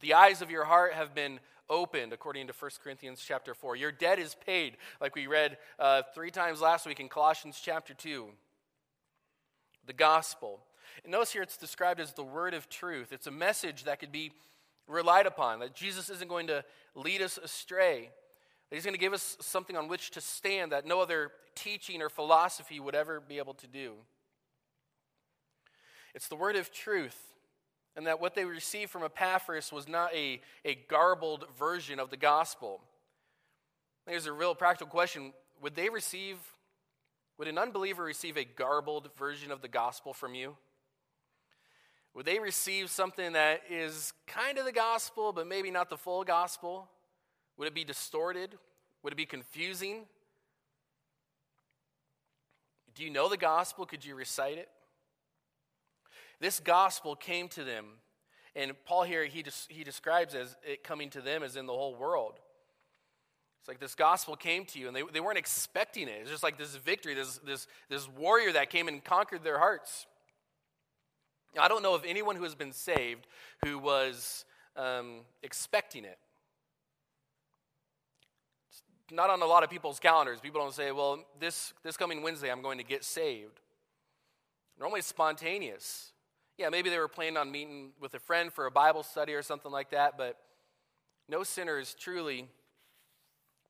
The 0.00 0.14
eyes 0.14 0.42
of 0.42 0.50
your 0.50 0.64
heart 0.64 0.92
have 0.92 1.14
been 1.14 1.40
opened, 1.68 2.12
according 2.12 2.46
to 2.46 2.52
1 2.52 2.70
Corinthians 2.82 3.22
chapter 3.26 3.54
4. 3.54 3.76
Your 3.76 3.92
debt 3.92 4.18
is 4.18 4.36
paid, 4.46 4.76
like 5.00 5.14
we 5.14 5.26
read 5.26 5.58
uh, 5.78 6.02
three 6.14 6.30
times 6.30 6.60
last 6.60 6.86
week 6.86 7.00
in 7.00 7.08
Colossians 7.08 7.60
chapter 7.62 7.94
2. 7.94 8.28
The 9.86 9.92
gospel. 9.92 10.60
And 11.04 11.12
notice 11.12 11.32
here 11.32 11.42
it's 11.42 11.56
described 11.56 12.00
as 12.00 12.12
the 12.12 12.24
word 12.24 12.54
of 12.54 12.68
truth. 12.68 13.12
It's 13.12 13.26
a 13.26 13.32
message 13.32 13.84
that 13.84 14.00
could 14.00 14.12
be 14.12 14.32
relied 14.88 15.26
upon, 15.26 15.60
that 15.60 15.74
Jesus 15.74 16.10
isn't 16.10 16.28
going 16.28 16.46
to 16.48 16.64
lead 16.94 17.22
us 17.22 17.38
astray, 17.38 18.10
that 18.68 18.76
he's 18.76 18.84
going 18.84 18.94
to 18.94 19.00
give 19.00 19.12
us 19.12 19.36
something 19.40 19.76
on 19.76 19.88
which 19.88 20.10
to 20.12 20.20
stand 20.20 20.72
that 20.72 20.86
no 20.86 21.00
other 21.00 21.30
teaching 21.54 22.02
or 22.02 22.08
philosophy 22.08 22.80
would 22.80 22.94
ever 22.94 23.20
be 23.20 23.38
able 23.38 23.54
to 23.54 23.66
do. 23.66 23.92
It's 26.14 26.28
the 26.28 26.36
word 26.36 26.56
of 26.56 26.72
truth. 26.72 27.16
And 27.96 28.06
that 28.06 28.20
what 28.20 28.34
they 28.34 28.44
received 28.44 28.90
from 28.90 29.02
Epaphras 29.02 29.72
was 29.72 29.88
not 29.88 30.14
a, 30.14 30.40
a 30.64 30.74
garbled 30.74 31.46
version 31.58 31.98
of 31.98 32.10
the 32.10 32.16
gospel. 32.18 32.82
There's 34.06 34.26
a 34.26 34.32
real 34.32 34.54
practical 34.54 34.90
question. 34.90 35.32
Would 35.62 35.74
they 35.74 35.88
receive, 35.88 36.36
would 37.38 37.48
an 37.48 37.56
unbeliever 37.56 38.04
receive 38.04 38.36
a 38.36 38.44
garbled 38.44 39.08
version 39.16 39.50
of 39.50 39.62
the 39.62 39.68
gospel 39.68 40.12
from 40.12 40.34
you? 40.34 40.56
Would 42.14 42.26
they 42.26 42.38
receive 42.38 42.90
something 42.90 43.32
that 43.32 43.62
is 43.70 44.12
kind 44.26 44.58
of 44.58 44.64
the 44.64 44.72
gospel, 44.72 45.32
but 45.32 45.46
maybe 45.46 45.70
not 45.70 45.90
the 45.90 45.96
full 45.96 46.22
gospel? 46.24 46.88
Would 47.56 47.68
it 47.68 47.74
be 47.74 47.84
distorted? 47.84 48.54
Would 49.02 49.14
it 49.14 49.16
be 49.16 49.26
confusing? 49.26 50.04
Do 52.94 53.04
you 53.04 53.10
know 53.10 53.28
the 53.28 53.36
gospel? 53.36 53.86
Could 53.86 54.04
you 54.04 54.14
recite 54.14 54.58
it? 54.58 54.68
This 56.40 56.60
gospel 56.60 57.16
came 57.16 57.48
to 57.48 57.64
them. 57.64 57.86
And 58.54 58.72
Paul 58.84 59.02
here, 59.02 59.24
he, 59.24 59.42
des- 59.42 59.68
he 59.68 59.84
describes 59.84 60.34
as 60.34 60.56
it 60.62 60.82
coming 60.82 61.10
to 61.10 61.20
them 61.20 61.42
as 61.42 61.56
in 61.56 61.66
the 61.66 61.72
whole 61.72 61.94
world. 61.94 62.40
It's 63.60 63.68
like 63.68 63.80
this 63.80 63.94
gospel 63.94 64.36
came 64.36 64.64
to 64.66 64.78
you, 64.78 64.86
and 64.86 64.96
they, 64.96 65.02
they 65.12 65.20
weren't 65.20 65.38
expecting 65.38 66.08
it. 66.08 66.18
It's 66.20 66.30
just 66.30 66.42
like 66.42 66.56
this 66.56 66.76
victory, 66.76 67.14
this, 67.14 67.38
this, 67.38 67.66
this 67.88 68.08
warrior 68.08 68.52
that 68.52 68.70
came 68.70 68.88
and 68.88 69.04
conquered 69.04 69.42
their 69.42 69.58
hearts. 69.58 70.06
Now, 71.54 71.62
I 71.62 71.68
don't 71.68 71.82
know 71.82 71.94
of 71.94 72.04
anyone 72.06 72.36
who 72.36 72.44
has 72.44 72.54
been 72.54 72.72
saved 72.72 73.26
who 73.64 73.78
was 73.78 74.44
um, 74.76 75.22
expecting 75.42 76.04
it. 76.04 76.18
It's 78.70 78.82
not 79.10 79.30
on 79.30 79.42
a 79.42 79.46
lot 79.46 79.64
of 79.64 79.70
people's 79.70 79.98
calendars. 79.98 80.40
People 80.40 80.60
don't 80.60 80.74
say, 80.74 80.92
well, 80.92 81.24
this, 81.40 81.72
this 81.82 81.96
coming 81.96 82.22
Wednesday, 82.22 82.50
I'm 82.50 82.62
going 82.62 82.78
to 82.78 82.84
get 82.84 83.04
saved. 83.04 83.60
Normally, 84.78 84.98
it's 84.98 85.08
spontaneous. 85.08 86.12
Yeah, 86.58 86.70
maybe 86.70 86.88
they 86.88 86.98
were 86.98 87.08
planning 87.08 87.36
on 87.36 87.50
meeting 87.50 87.90
with 88.00 88.14
a 88.14 88.18
friend 88.18 88.52
for 88.52 88.66
a 88.66 88.70
Bible 88.70 89.02
study 89.02 89.34
or 89.34 89.42
something 89.42 89.70
like 89.70 89.90
that, 89.90 90.16
but 90.16 90.38
no 91.28 91.42
sinner 91.42 91.78
is 91.78 91.94
truly 91.94 92.48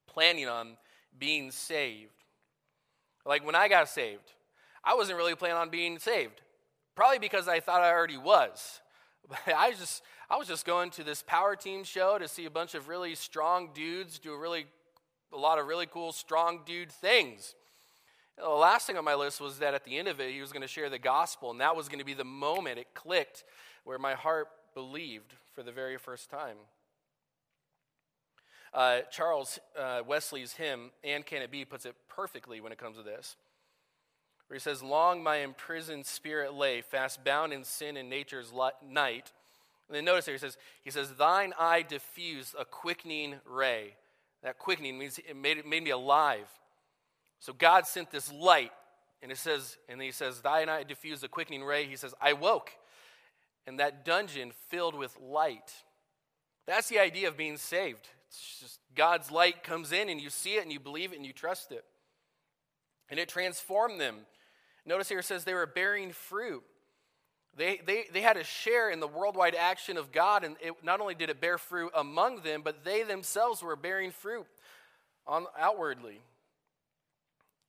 planning 0.07 0.49
on 0.49 0.77
being 1.18 1.51
saved. 1.51 2.12
Like 3.25 3.44
when 3.44 3.57
I 3.57 3.68
got 3.68 3.88
saved, 3.88 4.33
I 4.85 4.94
wasn't 4.94 5.18
really 5.18 5.35
planning 5.35 5.57
on 5.57 5.68
being 5.68 5.99
saved. 5.99 6.40
Probably 6.94 7.18
because 7.18 7.49
I 7.49 7.61
thought 7.61 7.83
I 7.83 7.92
already 7.92 8.18
was. 8.18 8.81
But 9.29 9.57
I 9.57 9.72
just 9.72 10.05
I 10.31 10.37
was 10.37 10.46
just 10.46 10.64
going 10.64 10.90
to 10.90 11.03
this 11.03 11.20
power 11.20 11.57
team 11.57 11.83
show 11.83 12.16
to 12.16 12.29
see 12.29 12.44
a 12.44 12.51
bunch 12.51 12.77
of 12.77 12.87
really 12.87 13.16
strong 13.16 13.70
dudes 13.75 14.20
do 14.20 14.33
a 14.33 14.38
really 14.38 14.66
a 15.33 15.37
lot 15.37 15.59
of 15.59 15.66
really 15.66 15.87
cool 15.87 16.12
strong 16.12 16.61
dude 16.64 16.92
things. 16.92 17.57
The 18.38 18.49
last 18.49 18.87
thing 18.87 18.99
on 18.99 19.05
my 19.05 19.14
list 19.14 19.40
was 19.40 19.59
that 19.61 19.72
at 19.72 19.85
the 19.85 19.96
end 19.96 20.09
of 20.09 20.20
it, 20.20 20.33
he 20.33 20.40
was 20.40 20.53
going 20.53 20.62
to 20.62 20.68
share 20.68 20.90
the 20.90 20.99
gospel, 20.99 21.51
and 21.51 21.61
that 21.61 21.75
was 21.75 21.88
going 21.88 22.01
to 22.01 22.05
be 22.05 22.14
the 22.14 22.25
moment 22.25 22.79
it 22.79 22.88
clicked 22.94 23.44
where 23.85 23.99
my 23.99 24.14
heart 24.14 24.49
believed 24.75 25.33
for 25.55 25.62
the 25.62 25.72
very 25.72 25.96
first 25.96 26.29
time. 26.29 26.57
Uh, 28.75 29.01
Charles 29.11 29.59
uh, 29.79 30.03
Wesley's 30.07 30.53
hymn, 30.53 30.90
And 31.03 31.25
Can 31.25 31.40
It 31.40 31.51
Be, 31.51 31.64
puts 31.64 31.87
it 31.87 31.94
perfectly 32.09 32.61
when 32.61 32.72
it 32.72 32.79
comes 32.79 32.99
to 32.99 33.03
this. 33.03 33.37
Where 34.49 34.57
he 34.57 34.61
says, 34.61 34.83
Long 34.83 35.22
my 35.22 35.37
imprisoned 35.37 36.05
spirit 36.05 36.53
lay, 36.53 36.83
fast 36.83 37.25
bound 37.25 37.55
in 37.55 37.64
sin 37.64 37.96
and 37.96 38.11
nature's 38.11 38.53
night. 38.87 39.33
And 39.88 39.96
then 39.96 40.05
notice 40.05 40.27
here, 40.27 40.35
he 40.35 40.38
says, 40.38 40.59
he 40.85 40.90
says, 40.90 41.14
Thine 41.14 41.55
eye 41.59 41.83
diffused 41.83 42.55
a 42.59 42.66
quickening 42.66 43.37
ray. 43.46 43.94
That 44.42 44.59
quickening 44.59 44.99
means 44.99 45.18
it 45.18 45.37
made, 45.37 45.57
it 45.57 45.66
made 45.66 45.83
me 45.83 45.90
alive. 45.90 46.49
So 47.40 47.53
God 47.53 47.87
sent 47.87 48.11
this 48.11 48.33
light, 48.33 48.72
and 49.22 49.31
it 49.31 49.38
says, 49.38 49.77
and 49.88 50.01
he 50.01 50.11
says, 50.11 50.40
Thine 50.40 50.68
eye 50.68 50.83
diffused 50.83 51.25
a 51.25 51.29
quickening 51.29 51.64
ray. 51.64 51.87
He 51.87 51.96
says, 51.96 52.14
I 52.20 52.33
woke, 52.33 52.70
and 53.66 53.79
that 53.81 54.05
dungeon 54.05 54.53
filled 54.68 54.94
with 54.94 55.16
light. 55.20 55.72
That's 56.66 56.88
the 56.88 56.99
idea 56.99 57.29
of 57.29 57.37
being 57.37 57.57
saved. 57.57 58.09
It's 58.29 58.61
just 58.61 58.81
God's 58.94 59.31
light 59.31 59.62
comes 59.62 59.92
in, 59.92 60.09
and 60.09 60.20
you 60.20 60.31
see 60.31 60.55
it, 60.55 60.62
and 60.62 60.72
you 60.72 60.81
believe 60.81 61.12
it, 61.12 61.16
and 61.16 61.27
you 61.27 61.33
trust 61.33 61.70
it. 61.72 61.85
And 63.09 63.20
it 63.20 63.29
transformed 63.29 64.01
them. 64.01 64.16
Notice 64.85 65.09
here 65.09 65.20
it 65.20 65.25
says 65.25 65.44
they 65.44 65.55
were 65.55 65.66
bearing 65.66 66.12
fruit. 66.12 66.62
They, 67.57 67.81
they, 67.87 68.05
they 68.12 68.20
had 68.20 68.37
a 68.37 68.44
share 68.44 68.90
in 68.90 69.01
the 69.01 69.07
worldwide 69.07 69.55
action 69.55 69.96
of 69.96 70.12
God, 70.12 70.44
and 70.44 70.57
it, 70.61 70.75
not 70.83 71.01
only 71.01 71.14
did 71.14 71.31
it 71.31 71.40
bear 71.40 71.57
fruit 71.57 71.90
among 71.94 72.42
them, 72.42 72.62
but 72.62 72.85
they 72.85 73.03
themselves 73.03 73.62
were 73.62 73.77
bearing 73.77 74.11
fruit 74.11 74.46
on, 75.27 75.46
outwardly. 75.59 76.20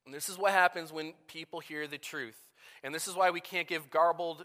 And 0.08 0.14
this 0.14 0.30
is 0.30 0.38
what 0.38 0.52
happens 0.52 0.90
when 0.90 1.12
people 1.26 1.60
hear 1.60 1.86
the 1.86 1.98
truth. 1.98 2.38
And 2.82 2.94
this 2.94 3.08
is 3.08 3.14
why 3.14 3.28
we 3.28 3.42
can't 3.42 3.68
give 3.68 3.90
garbled 3.90 4.42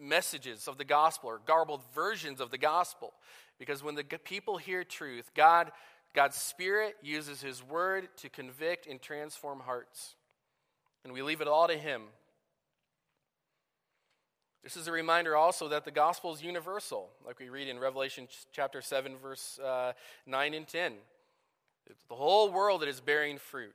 messages 0.00 0.66
of 0.66 0.78
the 0.78 0.84
gospel 0.86 1.28
or 1.28 1.42
garbled 1.44 1.82
versions 1.94 2.40
of 2.40 2.50
the 2.50 2.56
gospel. 2.56 3.12
Because 3.58 3.82
when 3.82 3.96
the 3.96 4.02
people 4.02 4.56
hear 4.56 4.82
truth, 4.82 5.30
God, 5.36 5.72
God's 6.14 6.36
Spirit 6.36 6.96
uses 7.02 7.42
His 7.42 7.62
word 7.62 8.08
to 8.16 8.30
convict 8.30 8.86
and 8.86 8.98
transform 8.98 9.60
hearts. 9.60 10.14
And 11.04 11.12
we 11.12 11.20
leave 11.20 11.42
it 11.42 11.46
all 11.46 11.68
to 11.68 11.76
Him. 11.76 12.04
This 14.62 14.74
is 14.74 14.88
a 14.88 14.92
reminder 14.92 15.36
also 15.36 15.68
that 15.68 15.84
the 15.84 15.90
gospel 15.90 16.32
is 16.32 16.42
universal, 16.42 17.10
like 17.26 17.40
we 17.40 17.50
read 17.50 17.68
in 17.68 17.78
Revelation 17.78 18.26
chapter 18.52 18.80
7, 18.80 19.18
verse 19.18 19.58
uh, 19.58 19.92
9 20.26 20.54
and 20.54 20.66
10. 20.66 20.94
It's 21.90 22.06
the 22.08 22.14
whole 22.14 22.50
world 22.50 22.80
that 22.80 22.88
is 22.88 23.00
bearing 23.00 23.36
fruit 23.36 23.74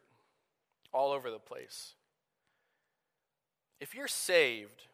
all 0.94 1.12
over 1.12 1.30
the 1.30 1.40
place. 1.40 1.94
If 3.80 3.96
you're 3.96 4.08
saved, 4.08 4.88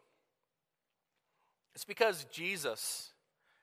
it's 1.74 1.84
because 1.84 2.26
Jesus 2.30 3.10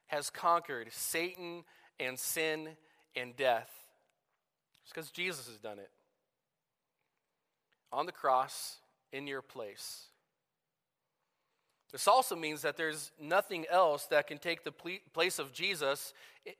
has 0.08 0.30
conquered 0.30 0.88
Satan 0.92 1.64
and 2.00 2.20
sin 2.20 2.70
and 3.16 3.36
death. 3.36 3.70
It's 4.84 4.92
because 4.92 5.12
Jesus 5.12 5.48
has 5.48 5.58
done 5.58 5.80
it 5.80 5.90
on 7.92 8.06
the 8.06 8.12
cross 8.12 8.78
in 9.12 9.28
your 9.28 9.42
place. 9.42 10.08
This 11.92 12.08
also 12.08 12.36
means 12.36 12.64
that 12.64 12.76
there's 12.76 13.12
nothing 13.22 13.66
else 13.70 14.08
that 14.08 14.26
can 14.26 14.40
take 14.40 14.64
the 14.64 14.74
place 15.14 15.38
of 15.38 15.54
Jesus 15.54 16.14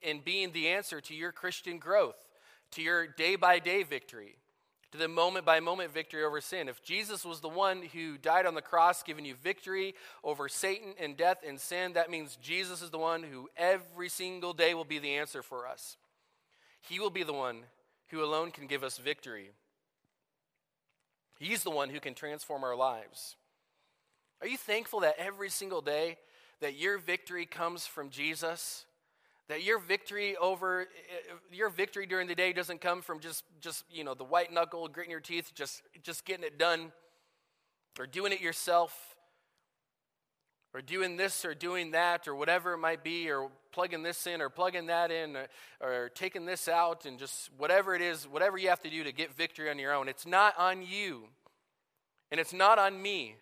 in 0.04 0.20
being 0.20 0.52
the 0.52 0.68
answer 0.68 1.02
to 1.02 1.16
your 1.16 1.32
Christian 1.32 1.80
growth, 1.80 2.28
to 2.72 2.84
your 2.84 3.08
day 3.08 3.36
by 3.36 3.58
day 3.58 3.82
victory 3.82 4.38
to 4.94 5.00
the 5.00 5.08
moment 5.08 5.44
by 5.44 5.60
moment 5.60 5.92
victory 5.92 6.24
over 6.24 6.40
sin. 6.40 6.70
If 6.70 6.84
Jesus 6.84 7.26
was 7.26 7.40
the 7.40 7.50
one 7.50 7.82
who 7.82 8.16
died 8.16 8.46
on 8.46 8.54
the 8.54 8.62
cross, 8.62 9.02
giving 9.02 9.26
you 9.26 9.34
victory 9.34 9.96
over 10.24 10.48
Satan 10.48 10.94
and 11.00 11.18
death 11.18 11.40
and 11.46 11.60
sin, 11.60 11.94
that 11.94 12.12
means 12.12 12.38
Jesus 12.44 12.84
is 12.84 12.92
the 12.92 13.00
one 13.00 13.24
who 13.24 13.50
every 13.58 14.08
single 14.08 14.54
day 14.54 14.76
will 14.76 14.86
be 14.86 15.00
the 15.00 15.16
answer 15.16 15.42
for 15.42 15.68
us. 15.68 15.98
He 16.80 17.00
will 17.00 17.10
be 17.10 17.24
the 17.24 17.34
one 17.34 17.62
who 18.10 18.24
alone 18.24 18.52
can 18.52 18.68
give 18.68 18.84
us 18.84 19.00
victory. 19.00 19.50
He's 21.40 21.64
the 21.64 21.72
one 21.72 21.90
who 21.90 22.00
can 22.00 22.14
transform 22.14 22.64
our 22.64 22.76
lives. 22.76 23.36
Are 24.42 24.48
you 24.48 24.58
thankful 24.58 25.00
that 25.00 25.16
every 25.18 25.50
single 25.50 25.82
day 25.82 26.20
that 26.62 26.78
your 26.78 27.00
victory 27.00 27.48
comes 27.48 27.88
from 27.88 28.12
Jesus? 28.12 28.86
That 29.54 29.62
your 29.62 29.78
victory 29.78 30.36
over 30.36 30.82
eh, 30.82 30.86
eh, 31.30 31.34
your 31.52 31.70
victory 31.70 32.08
during 32.08 32.28
the 32.28 32.34
day 32.34 32.54
doesn't 32.54 32.82
come 32.82 33.04
from 33.04 33.20
just 33.20 33.44
just 33.62 33.84
you 33.92 34.04
know 34.04 34.16
the 34.16 34.24
white 34.24 34.52
knuckle, 34.52 34.88
gritting 34.88 35.12
your 35.12 35.20
teeth, 35.20 35.52
just 35.54 35.84
just 36.02 36.26
getting 36.26 36.44
it 36.44 36.58
done, 36.58 36.92
or 38.00 38.08
doing 38.08 38.32
it 38.32 38.42
yourself, 38.42 39.16
or 40.74 40.82
doing 40.82 41.18
this 41.18 41.46
or 41.46 41.54
doing 41.54 41.92
that, 41.92 42.28
or 42.28 42.34
whatever 42.34 42.74
it 42.74 42.80
might 42.80 43.04
be, 43.04 43.30
or 43.30 43.52
plugging 43.72 44.02
this 44.02 44.26
in 44.26 44.42
or 44.42 44.50
plugging 44.50 44.88
that 44.88 45.12
in, 45.12 45.36
or, 45.36 45.48
or 45.80 46.10
taking 46.16 46.48
this 46.48 46.68
out, 46.68 47.06
and 47.06 47.20
just 47.20 47.52
whatever 47.56 47.94
it 47.94 48.02
is, 48.02 48.28
whatever 48.28 48.58
you 48.58 48.70
have 48.70 48.82
to 48.82 48.90
do 48.90 49.04
to 49.04 49.12
get 49.12 49.36
victory 49.36 49.70
on 49.70 49.78
your 49.78 49.94
own. 49.94 50.10
It's 50.10 50.26
not 50.26 50.58
on 50.58 50.82
you, 50.82 51.26
and 52.32 52.40
it's 52.40 52.54
not 52.54 52.80
on 52.80 53.00
me. 53.00 53.36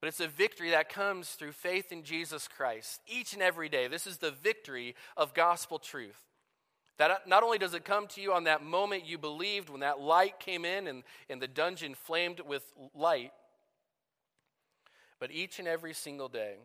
But 0.00 0.08
it's 0.08 0.20
a 0.20 0.28
victory 0.28 0.70
that 0.70 0.88
comes 0.88 1.30
through 1.30 1.52
faith 1.52 1.90
in 1.90 2.02
Jesus 2.02 2.48
Christ 2.48 3.00
each 3.06 3.32
and 3.32 3.42
every 3.42 3.68
day. 3.68 3.88
This 3.88 4.06
is 4.06 4.18
the 4.18 4.30
victory 4.30 4.94
of 5.16 5.34
gospel 5.34 5.78
truth. 5.78 6.20
That 6.98 7.10
uh, 7.10 7.16
not 7.26 7.42
only 7.42 7.58
does 7.58 7.74
it 7.74 7.84
come 7.84 8.06
to 8.08 8.20
you 8.20 8.32
on 8.32 8.44
that 8.44 8.62
moment 8.62 9.06
you 9.06 9.18
believed 9.18 9.70
when 9.70 9.80
that 9.80 10.00
light 10.00 10.38
came 10.38 10.64
in 10.64 10.86
and, 10.86 11.02
and 11.28 11.40
the 11.40 11.48
dungeon 11.48 11.94
flamed 11.94 12.40
with 12.40 12.62
light, 12.94 13.32
but 15.18 15.30
each 15.30 15.58
and 15.58 15.68
every 15.68 15.94
single 15.94 16.28
day. 16.28 16.56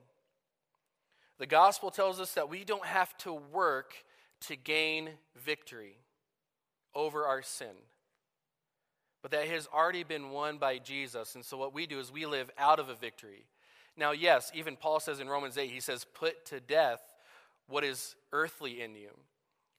The 1.37 1.47
gospel 1.47 1.89
tells 1.89 2.19
us 2.19 2.33
that 2.33 2.49
we 2.49 2.63
don't 2.63 2.85
have 2.85 3.17
to 3.19 3.33
work 3.33 3.93
to 4.41 4.55
gain 4.55 5.09
victory 5.35 5.97
over 6.93 7.25
our 7.25 7.41
sin 7.41 7.75
but 9.21 9.31
that 9.31 9.47
has 9.47 9.67
already 9.73 10.03
been 10.03 10.31
won 10.31 10.57
by 10.57 10.77
Jesus. 10.77 11.35
And 11.35 11.45
so 11.45 11.57
what 11.57 11.73
we 11.73 11.85
do 11.85 11.99
is 11.99 12.11
we 12.11 12.25
live 12.25 12.49
out 12.57 12.79
of 12.79 12.89
a 12.89 12.95
victory. 12.95 13.45
Now, 13.97 14.11
yes, 14.11 14.51
even 14.53 14.75
Paul 14.75 14.99
says 14.99 15.19
in 15.19 15.27
Romans 15.27 15.57
8, 15.57 15.69
he 15.69 15.79
says, 15.79 16.05
put 16.13 16.45
to 16.47 16.59
death 16.59 17.01
what 17.67 17.83
is 17.83 18.15
earthly 18.31 18.81
in 18.81 18.95
you. 18.95 19.09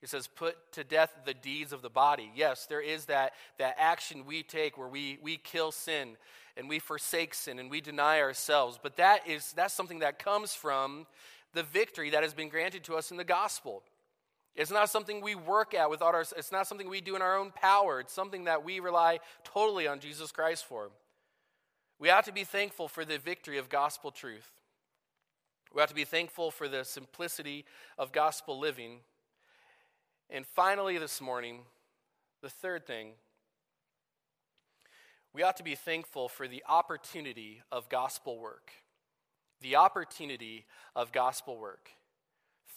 He 0.01 0.07
says, 0.07 0.27
put 0.27 0.57
to 0.73 0.83
death 0.83 1.13
the 1.25 1.35
deeds 1.35 1.73
of 1.73 1.81
the 1.81 1.89
body. 1.89 2.31
Yes, 2.35 2.67
there 2.67 2.81
is 2.81 3.05
that, 3.07 3.33
that 3.59 3.77
action 3.79 4.27
we 4.27 4.43
take 4.43 4.77
where 4.77 4.89
we, 4.89 5.19
we 5.23 5.37
kill 5.37 5.71
sin 5.71 6.17
and 6.57 6.69
we 6.69 6.81
forsake 6.81 7.35
sin 7.35 7.59
and 7.59 7.71
we 7.71 7.81
deny 7.81 8.21
ourselves. 8.21 8.79
But 8.83 8.97
that 8.97 9.29
is, 9.29 9.53
that's 9.53 9.75
something 9.75 10.01
that 10.01 10.19
comes 10.19 10.55
from 10.55 11.07
the 11.55 11.63
victory 11.63 12.11
that 12.11 12.23
has 12.23 12.35
been 12.35 12.49
granted 12.49 12.83
to 12.85 12.97
us 12.97 13.11
in 13.11 13.17
the 13.17 13.25
gospel. 13.25 13.83
It's 14.55 14.71
not 14.71 14.91
something 14.91 15.23
we 15.23 15.35
work 15.35 15.73
at 15.73 15.89
without 15.89 16.15
our, 16.15 16.25
it's 16.37 16.53
not 16.53 16.67
something 16.67 16.89
we 16.89 17.01
do 17.01 17.17
in 17.17 17.23
our 17.23 17.39
own 17.39 17.53
power. 17.53 18.01
It's 18.01 18.13
something 18.13 18.45
that 18.45 18.65
we 18.65 18.81
rely 18.81 19.21
totally 19.45 19.87
on 19.87 19.99
Jesus 19.99 20.31
Christ 20.31 20.67
for. 20.67 20.91
We 21.99 22.11
ought 22.11 22.25
to 22.25 22.33
be 22.33 22.45
thankful 22.45 22.89
for 22.89 23.05
the 23.05 23.19
victory 23.19 23.59
of 23.59 23.71
gospel 23.71 24.11
truth. 24.11 24.51
We 25.73 25.81
ought 25.81 25.89
to 25.89 25.95
be 25.95 26.05
thankful 26.05 26.51
for 26.51 26.69
the 26.69 26.85
simplicity 26.85 27.65
of 27.97 28.13
gospel 28.13 28.59
living. 28.59 28.99
And 30.29 30.47
finally, 30.47 30.99
this 30.99 31.21
morning, 31.21 31.61
the 32.43 32.51
third 32.51 32.87
thing, 32.87 33.13
we 35.33 35.43
ought 35.43 35.57
to 35.57 35.63
be 35.63 35.77
thankful 35.77 36.29
for 36.29 36.47
the 36.47 36.63
opportunity 36.69 37.63
of 37.73 37.89
gospel 37.89 38.39
work. 38.39 38.71
The 39.63 39.77
opportunity 39.77 40.67
of 40.95 41.11
gospel 41.11 41.57
work 41.57 41.89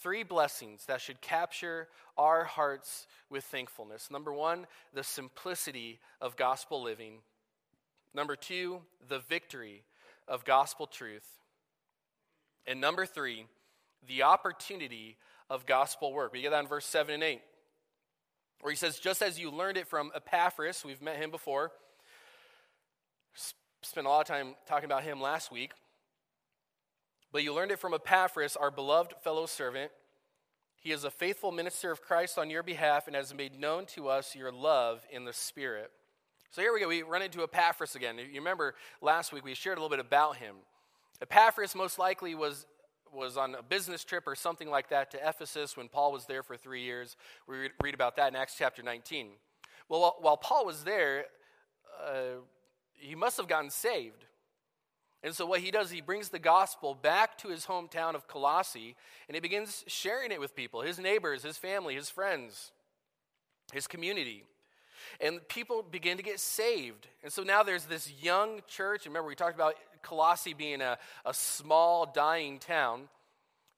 three 0.06 0.22
blessings 0.22 0.84
that 0.86 1.00
should 1.00 1.20
capture 1.20 1.88
our 2.16 2.44
hearts 2.44 3.08
with 3.28 3.42
thankfulness. 3.42 4.08
Number 4.08 4.32
one, 4.32 4.68
the 4.94 5.02
simplicity 5.02 5.98
of 6.20 6.36
gospel 6.36 6.80
living. 6.80 7.14
Number 8.14 8.36
two, 8.36 8.82
the 9.08 9.18
victory 9.18 9.82
of 10.28 10.44
gospel 10.44 10.86
truth. 10.86 11.26
And 12.68 12.80
number 12.80 13.04
three, 13.04 13.46
the 14.06 14.22
opportunity 14.22 15.16
of 15.50 15.66
gospel 15.66 16.12
work. 16.12 16.32
We 16.32 16.42
get 16.42 16.52
that 16.52 16.60
in 16.60 16.68
verse 16.68 16.86
7 16.86 17.12
and 17.12 17.24
8, 17.24 17.40
where 18.60 18.70
he 18.70 18.76
says, 18.76 19.00
Just 19.00 19.22
as 19.22 19.40
you 19.40 19.50
learned 19.50 19.76
it 19.76 19.88
from 19.88 20.12
Epaphras, 20.14 20.84
we've 20.84 21.02
met 21.02 21.16
him 21.16 21.32
before, 21.32 21.72
spent 23.82 24.06
a 24.06 24.08
lot 24.08 24.20
of 24.20 24.28
time 24.28 24.54
talking 24.68 24.84
about 24.84 25.02
him 25.02 25.20
last 25.20 25.50
week, 25.50 25.72
but 27.32 27.42
you 27.42 27.54
learned 27.54 27.70
it 27.70 27.78
from 27.78 27.94
Epaphras, 27.94 28.56
our 28.56 28.70
beloved 28.70 29.14
fellow 29.22 29.46
servant. 29.46 29.90
He 30.80 30.92
is 30.92 31.04
a 31.04 31.10
faithful 31.10 31.50
minister 31.50 31.90
of 31.90 32.00
Christ 32.00 32.38
on 32.38 32.50
your 32.50 32.62
behalf 32.62 33.06
and 33.06 33.16
has 33.16 33.34
made 33.34 33.58
known 33.58 33.86
to 33.86 34.08
us 34.08 34.36
your 34.36 34.52
love 34.52 35.04
in 35.10 35.24
the 35.24 35.32
Spirit. 35.32 35.90
So 36.50 36.62
here 36.62 36.72
we 36.72 36.80
go. 36.80 36.88
We 36.88 37.02
run 37.02 37.22
into 37.22 37.42
Epaphras 37.42 37.96
again. 37.96 38.18
You 38.18 38.38
remember 38.40 38.74
last 39.02 39.32
week 39.32 39.44
we 39.44 39.54
shared 39.54 39.78
a 39.78 39.80
little 39.80 39.94
bit 39.94 40.04
about 40.04 40.36
him. 40.36 40.56
Epaphras 41.20 41.74
most 41.74 41.98
likely 41.98 42.34
was 42.34 42.66
was 43.12 43.36
on 43.36 43.54
a 43.54 43.62
business 43.62 44.04
trip 44.04 44.24
or 44.26 44.34
something 44.34 44.68
like 44.68 44.90
that 44.90 45.10
to 45.10 45.28
Ephesus 45.28 45.76
when 45.76 45.88
Paul 45.88 46.12
was 46.12 46.26
there 46.26 46.42
for 46.42 46.56
three 46.56 46.82
years. 46.82 47.16
We 47.48 47.70
read 47.82 47.94
about 47.94 48.16
that 48.16 48.28
in 48.28 48.36
Acts 48.36 48.54
chapter 48.58 48.82
19. 48.82 49.28
Well, 49.88 50.16
while 50.20 50.36
Paul 50.36 50.66
was 50.66 50.84
there, 50.84 51.26
uh, 52.04 52.40
he 52.92 53.14
must 53.14 53.36
have 53.36 53.48
gotten 53.48 53.70
saved. 53.70 54.24
And 55.26 55.34
so, 55.34 55.44
what 55.44 55.58
he 55.58 55.72
does, 55.72 55.90
he 55.90 56.00
brings 56.00 56.28
the 56.28 56.38
gospel 56.38 56.94
back 56.94 57.36
to 57.38 57.48
his 57.48 57.66
hometown 57.66 58.14
of 58.14 58.28
Colossae 58.28 58.94
and 59.26 59.34
he 59.34 59.40
begins 59.40 59.82
sharing 59.88 60.30
it 60.30 60.38
with 60.38 60.54
people 60.54 60.82
his 60.82 61.00
neighbors, 61.00 61.42
his 61.42 61.58
family, 61.58 61.96
his 61.96 62.08
friends, 62.08 62.70
his 63.72 63.88
community. 63.88 64.44
And 65.20 65.40
people 65.48 65.82
begin 65.82 66.16
to 66.16 66.22
get 66.22 66.38
saved. 66.38 67.08
And 67.24 67.32
so 67.32 67.42
now 67.42 67.64
there's 67.64 67.86
this 67.86 68.12
young 68.22 68.60
church. 68.68 69.04
Remember, 69.04 69.28
we 69.28 69.34
talked 69.34 69.56
about 69.56 69.74
Colossae 70.00 70.54
being 70.54 70.80
a, 70.80 70.96
a 71.24 71.34
small, 71.34 72.06
dying 72.06 72.60
town. 72.60 73.08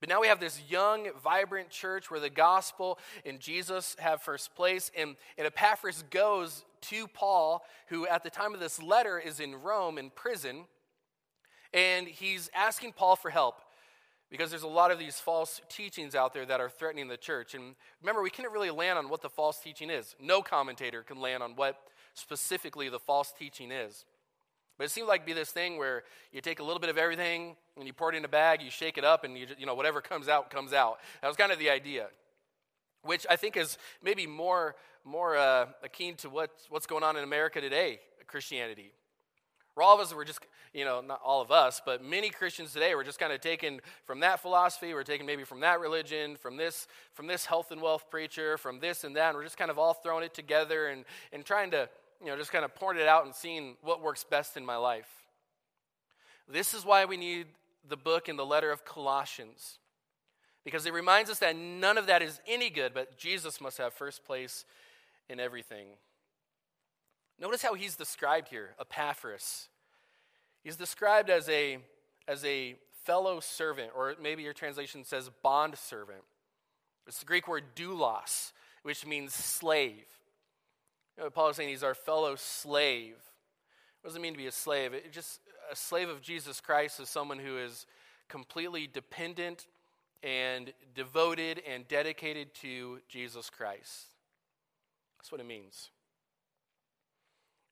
But 0.01 0.11
now 0.11 0.21
we 0.21 0.27
have 0.27 0.41
this 0.41 0.61
young, 0.69 1.09
vibrant 1.25 1.71
church 1.71 2.11
where 2.11 2.21
the 2.21 2.29
gospel 2.29 2.99
and 3.25 3.41
Jesus 3.41 3.97
have 4.01 4.21
first 4.21 4.55
place. 4.55 4.91
And, 4.95 5.17
and 5.39 5.47
Epaphras 5.47 6.05
goes 6.11 6.67
to 6.83 7.07
Paul, 7.09 7.65
who 7.87 8.07
at 8.07 8.23
the 8.23 8.31
time 8.31 8.53
of 8.53 8.61
this 8.61 8.83
letter 8.83 9.19
is 9.19 9.41
in 9.41 9.55
Rome 9.55 9.97
in 9.97 10.11
prison. 10.11 10.67
And 11.73 12.07
he's 12.07 12.51
asking 12.55 12.93
Paul 12.93 13.17
for 13.17 13.31
help 13.31 13.61
because 14.31 14.51
there's 14.51 14.63
a 14.63 14.69
lot 14.69 14.91
of 14.91 14.99
these 14.99 15.19
false 15.19 15.61
teachings 15.69 16.15
out 16.15 16.35
there 16.35 16.47
that 16.47 16.61
are 16.61 16.69
threatening 16.69 17.09
the 17.09 17.17
church. 17.17 17.55
And 17.55 17.75
remember, 18.03 18.23
we 18.23 18.31
can't 18.31 18.51
really 18.51 18.71
land 18.71 18.99
on 18.99 19.09
what 19.09 19.23
the 19.23 19.29
false 19.29 19.59
teaching 19.59 19.91
is. 19.91 20.15
No 20.21 20.43
commentator 20.43 21.03
can 21.03 21.21
land 21.21 21.43
on 21.43 21.57
what 21.57 21.77
specifically 22.15 22.89
the 22.89 22.99
false 22.99 23.33
teaching 23.39 23.71
is. 23.71 24.05
But 24.77 24.85
it 24.85 24.91
seemed 24.91 25.09
like 25.09 25.27
be 25.27 25.33
this 25.33 25.51
thing 25.51 25.77
where 25.77 26.05
you 26.33 26.41
take 26.41 26.61
a 26.61 26.63
little 26.63 26.79
bit 26.79 26.89
of 26.91 26.99
everything 26.99 27.57
and 27.77 27.87
you 27.87 27.93
pour 27.93 28.13
it 28.13 28.17
in 28.17 28.25
a 28.25 28.29
bag, 28.29 28.63
you 28.63 28.71
shake 28.71 28.97
it 28.97 29.05
up, 29.05 29.25
and 29.25 29.37
you, 29.37 29.49
you 29.59 29.67
know 29.67 29.75
whatever 29.75 30.01
comes 30.01 30.29
out 30.29 30.51
comes 30.51 30.73
out. 30.73 30.99
That 31.21 31.29
was 31.29 31.37
kind 31.37 31.51
of 31.51 31.59
the 31.59 31.69
idea, 31.69 32.07
which 33.03 33.27
I 33.29 33.35
think 33.35 33.57
is 33.57 33.77
maybe 34.03 34.27
more 34.27 34.77
more 35.05 35.37
uh, 35.37 35.67
akin 35.83 36.15
to 36.17 36.31
what, 36.31 36.51
what's 36.69 36.87
going 36.87 37.03
on 37.03 37.17
in 37.17 37.25
America 37.25 37.61
today, 37.61 38.01
Christianity. 38.27 38.93
All 39.83 39.95
of 39.95 40.01
us 40.01 40.15
were 40.15 40.25
just, 40.25 40.41
you 40.73 40.85
know, 40.85 41.01
not 41.01 41.21
all 41.25 41.41
of 41.41 41.51
us, 41.51 41.81
but 41.85 42.05
many 42.05 42.31
Christians 42.31 42.73
today 42.73 42.95
were 42.95 43.05
just 43.05 43.19
kind 43.19 43.33
of 43.33 43.41
taken 43.41 43.81
from 44.05 44.21
that 44.21 44.41
philosophy, 44.41 44.95
we're 44.95 45.03
taken 45.03 45.27
maybe 45.27 45.45
from 45.45 45.61
that 45.61 45.81
religion, 45.81 46.37
from 46.37 46.57
this, 46.57 46.87
from 47.15 47.27
this 47.27 47.47
health 47.47 47.71
and 47.71 47.81
wealth 47.81 48.11
preacher, 48.11 48.59
from 48.59 48.81
this 48.81 49.05
and 49.05 49.17
that, 49.17 49.29
and 49.29 49.37
we're 49.37 49.45
just 49.45 49.59
kind 49.59 49.71
of 49.71 49.79
all 49.79 49.95
throwing 49.95 50.25
it 50.25 50.35
together 50.35 50.89
and, 50.89 51.05
and 51.33 51.45
trying 51.45 51.71
to 51.71 51.89
you 52.21 52.27
know, 52.27 52.37
just 52.37 52.53
kind 52.53 52.65
of 52.65 52.75
pouring 52.75 52.99
it 52.99 53.07
out 53.07 53.25
and 53.25 53.35
seeing 53.35 53.77
what 53.83 54.03
works 54.03 54.25
best 54.25 54.57
in 54.57 54.65
my 54.65 54.77
life. 54.77 55.09
This 56.49 56.75
is 56.75 56.85
why 56.85 57.05
we 57.05 57.17
need 57.17 57.47
the 57.89 57.97
book 57.97 58.29
and 58.29 58.39
the 58.39 58.47
letter 58.47 58.71
of 58.71 58.85
Colossians, 58.85 59.79
because 60.65 60.87
it 60.87 60.93
reminds 60.93 61.31
us 61.31 61.39
that 61.39 61.57
none 61.57 61.97
of 61.99 62.07
that 62.07 62.23
is 62.23 62.41
any 62.47 62.71
good, 62.71 62.93
but 62.93 63.17
Jesus 63.17 63.61
must 63.61 63.79
have 63.79 63.93
first 63.93 64.25
place 64.25 64.65
in 65.29 65.41
everything. 65.41 65.87
Notice 67.41 67.63
how 67.63 67.75
he's 67.75 67.97
described 67.97 68.49
here 68.49 68.71
Epaphras. 68.81 69.69
He's 70.65 70.77
described 70.77 71.31
as 71.31 71.49
a, 71.49 71.79
as 72.27 72.45
a 72.45 72.77
fellow 73.05 73.41
servant, 73.41 73.93
or 73.97 74.15
maybe 74.21 74.43
your 74.43 74.53
translation 74.53 75.05
says 75.05 75.31
bond 75.43 75.79
servant. 75.79 76.23
It's 77.07 77.21
the 77.21 77.27
Greek 77.27 77.49
word 77.49 77.65
doulos, 77.75 78.53
which 78.83 79.07
means 79.07 79.33
slave. 79.33 80.05
You 81.17 81.25
know, 81.25 81.31
Paul 81.31 81.49
is 81.49 81.57
saying 81.57 81.69
he's 81.69 81.83
our 81.83 81.95
fellow 81.95 82.35
slave. 82.37 83.15
What 84.03 84.11
does 84.11 84.17
it 84.17 84.21
mean 84.21 84.35
to 84.35 84.39
be 84.39 84.47
a 84.47 84.53
slave? 84.53 84.93
It 84.93 85.13
just 85.13 85.41
a 85.71 85.77
slave 85.77 86.09
of 86.09 86.21
Jesus 86.21 86.61
Christ 86.61 87.01
is 87.01 87.09
someone 87.09 87.39
who 87.39 87.59
is 87.59 87.87
completely 88.29 88.87
dependent 88.87 89.67
and 90.23 90.73
devoted 90.95 91.63
and 91.67 91.87
dedicated 91.89 92.55
to 92.55 93.01
Jesus 93.09 93.51
Christ. 93.51 94.07
That's 95.19 95.33
what 95.33 95.41
it 95.41 95.47
means. 95.47 95.91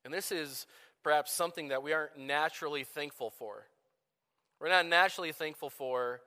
And 0.06 0.14
this 0.14 0.30
is 0.30 0.68
perhaps 1.02 1.32
something 1.32 1.68
that 1.68 1.82
we 1.82 1.92
aren't 1.92 2.16
naturally 2.16 2.84
thankful 2.84 3.30
for. 3.30 3.66
We're 4.60 4.68
not 4.68 4.86
naturally 4.86 5.32
thankful 5.32 5.68
for 5.68 6.20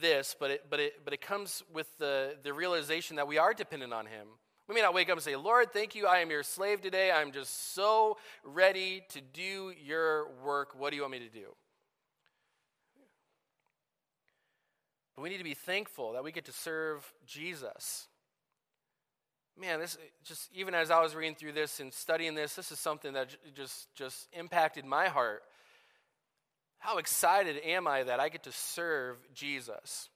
this, 0.00 0.34
but 0.38 0.50
it, 0.50 0.64
but 0.68 0.80
it, 0.80 0.94
but 1.04 1.14
it 1.14 1.20
comes 1.20 1.62
with 1.72 1.86
the, 1.98 2.34
the 2.42 2.52
realization 2.52 3.14
that 3.16 3.28
we 3.28 3.38
are 3.38 3.54
dependent 3.54 3.92
on 3.92 4.06
Him. 4.06 4.26
We 4.68 4.74
may 4.74 4.80
not 4.80 4.94
wake 4.94 5.08
up 5.10 5.12
and 5.16 5.22
say, 5.22 5.36
Lord, 5.36 5.72
thank 5.72 5.94
you. 5.94 6.08
I 6.08 6.18
am 6.18 6.30
your 6.30 6.42
slave 6.42 6.80
today. 6.80 7.12
I'm 7.12 7.30
just 7.30 7.72
so 7.72 8.16
ready 8.42 9.04
to 9.10 9.20
do 9.20 9.72
your 9.80 10.26
work. 10.44 10.74
What 10.76 10.90
do 10.90 10.96
you 10.96 11.02
want 11.02 11.12
me 11.12 11.20
to 11.20 11.28
do? 11.28 11.54
But 15.14 15.22
we 15.22 15.28
need 15.28 15.38
to 15.38 15.44
be 15.44 15.54
thankful 15.54 16.14
that 16.14 16.24
we 16.24 16.32
get 16.32 16.46
to 16.46 16.52
serve 16.52 17.12
Jesus. 17.24 18.08
Man, 19.60 19.78
this 19.78 19.96
just 20.24 20.50
even 20.54 20.74
as 20.74 20.90
I 20.90 21.00
was 21.00 21.14
reading 21.14 21.36
through 21.36 21.52
this 21.52 21.78
and 21.80 21.92
studying 21.92 22.34
this, 22.34 22.54
this 22.56 22.72
is 22.72 22.78
something 22.78 23.12
that 23.12 23.28
just 23.54 23.94
just 23.94 24.28
impacted 24.32 24.84
my 24.84 25.08
heart. 25.08 25.42
How 26.78 26.98
excited 26.98 27.56
am 27.64 27.86
I 27.86 28.02
that 28.02 28.20
I 28.20 28.28
get 28.28 28.42
to 28.42 28.52
serve 28.52 29.16
Jesus? 29.32 30.08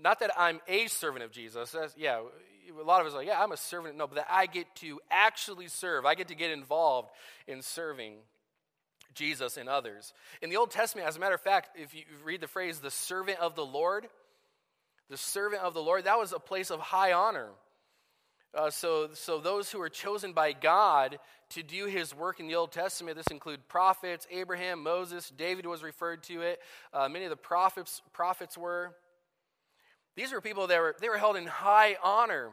Not 0.00 0.20
that 0.20 0.30
I'm 0.36 0.60
a 0.66 0.86
servant 0.86 1.24
of 1.24 1.30
Jesus. 1.30 1.70
That's, 1.70 1.94
yeah, 1.96 2.22
a 2.68 2.82
lot 2.82 3.00
of 3.00 3.06
us 3.06 3.12
are 3.12 3.18
like, 3.18 3.26
yeah, 3.26 3.40
I'm 3.40 3.52
a 3.52 3.56
servant. 3.56 3.96
No, 3.96 4.06
but 4.06 4.16
that 4.16 4.26
I 4.30 4.46
get 4.46 4.66
to 4.76 5.00
actually 5.10 5.68
serve. 5.68 6.06
I 6.06 6.14
get 6.14 6.28
to 6.28 6.34
get 6.34 6.50
involved 6.50 7.10
in 7.46 7.62
serving 7.62 8.14
Jesus 9.14 9.56
and 9.56 9.68
others. 9.68 10.12
In 10.42 10.50
the 10.50 10.56
Old 10.56 10.70
Testament, 10.70 11.06
as 11.06 11.16
a 11.16 11.20
matter 11.20 11.34
of 11.34 11.40
fact, 11.40 11.76
if 11.76 11.94
you 11.94 12.02
read 12.24 12.40
the 12.40 12.48
phrase 12.48 12.80
the 12.80 12.90
servant 12.90 13.38
of 13.38 13.54
the 13.54 13.64
Lord, 13.64 14.08
the 15.10 15.16
servant 15.16 15.62
of 15.62 15.74
the 15.74 15.82
Lord, 15.82 16.04
that 16.04 16.18
was 16.18 16.32
a 16.32 16.38
place 16.38 16.70
of 16.70 16.80
high 16.80 17.12
honor. 17.12 17.50
Uh, 18.56 18.70
so, 18.70 19.08
so 19.14 19.40
those 19.40 19.70
who 19.70 19.80
are 19.80 19.88
chosen 19.88 20.32
by 20.32 20.52
God 20.52 21.18
to 21.50 21.62
do 21.62 21.86
his 21.86 22.14
work 22.14 22.38
in 22.38 22.46
the 22.46 22.54
Old 22.54 22.70
Testament, 22.70 23.16
this 23.16 23.26
include 23.26 23.66
prophets, 23.68 24.26
Abraham, 24.30 24.82
Moses, 24.82 25.32
David 25.36 25.66
was 25.66 25.82
referred 25.82 26.22
to 26.24 26.40
it. 26.42 26.60
Uh, 26.92 27.08
many 27.08 27.24
of 27.24 27.30
the 27.30 27.36
prophets, 27.36 28.00
prophets 28.12 28.56
were. 28.56 28.94
These 30.16 30.32
were 30.32 30.40
people 30.40 30.68
that 30.68 30.80
were, 30.80 30.94
they 31.00 31.08
were 31.08 31.18
held 31.18 31.36
in 31.36 31.46
high 31.46 31.96
honor 32.02 32.50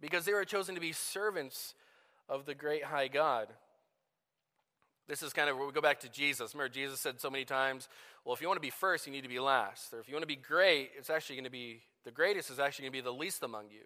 because 0.00 0.24
they 0.24 0.32
were 0.32 0.44
chosen 0.44 0.74
to 0.74 0.80
be 0.80 0.92
servants 0.92 1.74
of 2.28 2.46
the 2.46 2.54
great 2.54 2.84
high 2.84 3.08
God. 3.08 3.48
This 5.08 5.22
is 5.22 5.32
kind 5.32 5.48
of 5.48 5.56
where 5.56 5.66
we 5.66 5.72
go 5.72 5.82
back 5.82 6.00
to 6.00 6.08
Jesus. 6.08 6.54
Remember, 6.54 6.72
Jesus 6.72 7.00
said 7.00 7.20
so 7.20 7.30
many 7.30 7.44
times, 7.44 7.88
well, 8.24 8.34
if 8.34 8.40
you 8.40 8.48
want 8.48 8.56
to 8.56 8.66
be 8.66 8.70
first, 8.70 9.06
you 9.06 9.12
need 9.12 9.22
to 9.22 9.28
be 9.28 9.38
last. 9.38 9.92
Or 9.92 10.00
if 10.00 10.08
you 10.08 10.14
want 10.14 10.22
to 10.22 10.26
be 10.26 10.36
great, 10.36 10.90
it's 10.98 11.10
actually 11.10 11.36
going 11.36 11.44
to 11.44 11.50
be, 11.50 11.82
the 12.04 12.10
greatest 12.10 12.50
is 12.50 12.58
actually 12.58 12.84
going 12.84 12.92
to 12.92 12.98
be 12.98 13.02
the 13.02 13.12
least 13.12 13.42
among 13.42 13.66
you. 13.70 13.84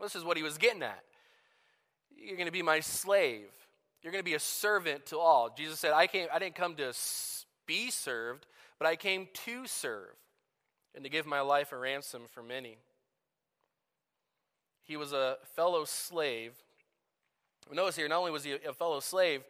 This 0.00 0.14
is 0.14 0.24
what 0.24 0.36
he 0.36 0.42
was 0.42 0.58
getting 0.58 0.82
at. 0.82 1.02
You're 2.16 2.36
going 2.36 2.46
to 2.46 2.52
be 2.52 2.62
my 2.62 2.80
slave. 2.80 3.48
You're 4.02 4.12
going 4.12 4.22
to 4.22 4.30
be 4.30 4.34
a 4.34 4.40
servant 4.40 5.06
to 5.06 5.18
all. 5.18 5.54
Jesus 5.56 5.78
said, 5.78 5.92
I, 5.92 6.06
came, 6.06 6.28
I 6.32 6.38
didn't 6.38 6.56
come 6.56 6.74
to 6.76 6.92
be 7.66 7.90
served, 7.90 8.46
but 8.78 8.86
I 8.86 8.96
came 8.96 9.28
to 9.44 9.66
serve 9.66 10.14
and 10.94 11.04
to 11.04 11.10
give 11.10 11.26
my 11.26 11.40
life 11.40 11.72
a 11.72 11.78
ransom 11.78 12.22
for 12.30 12.42
many. 12.42 12.76
He 14.82 14.96
was 14.96 15.12
a 15.12 15.38
fellow 15.56 15.84
slave. 15.84 16.52
Notice 17.72 17.96
here, 17.96 18.08
not 18.08 18.18
only 18.18 18.30
was 18.30 18.44
he 18.44 18.52
a 18.52 18.74
fellow 18.74 19.00
slave, 19.00 19.42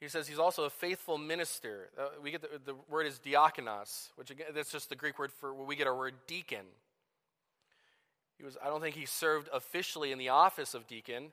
he 0.00 0.08
says 0.08 0.28
he's 0.28 0.38
also 0.38 0.64
a 0.64 0.70
faithful 0.70 1.18
minister. 1.18 1.88
Uh, 1.98 2.08
we 2.22 2.30
get 2.30 2.42
the, 2.42 2.60
the, 2.64 2.74
word 2.88 3.06
is 3.06 3.18
diakonos, 3.18 4.10
which 4.16 4.30
again, 4.30 4.46
that's 4.54 4.70
just 4.70 4.88
the 4.88 4.94
Greek 4.94 5.18
word 5.18 5.32
for 5.32 5.52
we 5.54 5.74
get 5.74 5.86
our 5.86 5.96
word 5.96 6.14
deacon. 6.26 6.66
He 8.38 8.44
was, 8.44 8.56
I 8.62 8.66
don't 8.66 8.80
think 8.80 8.96
he 8.96 9.06
served 9.06 9.48
officially 9.52 10.12
in 10.12 10.18
the 10.18 10.28
office 10.28 10.74
of 10.74 10.86
deacon, 10.86 11.32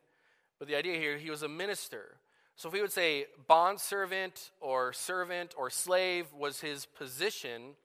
but 0.59 0.67
the 0.67 0.75
idea 0.75 0.97
here, 0.97 1.17
he 1.17 1.29
was 1.29 1.43
a 1.43 1.49
minister. 1.49 2.15
So 2.55 2.69
if 2.69 2.73
we 2.73 2.81
would 2.81 2.91
say 2.91 3.25
bond 3.47 3.79
servant 3.79 4.51
or 4.61 4.93
servant 4.93 5.53
or 5.57 5.69
slave 5.69 6.27
was 6.33 6.61
his 6.61 6.85
position, 6.85 7.75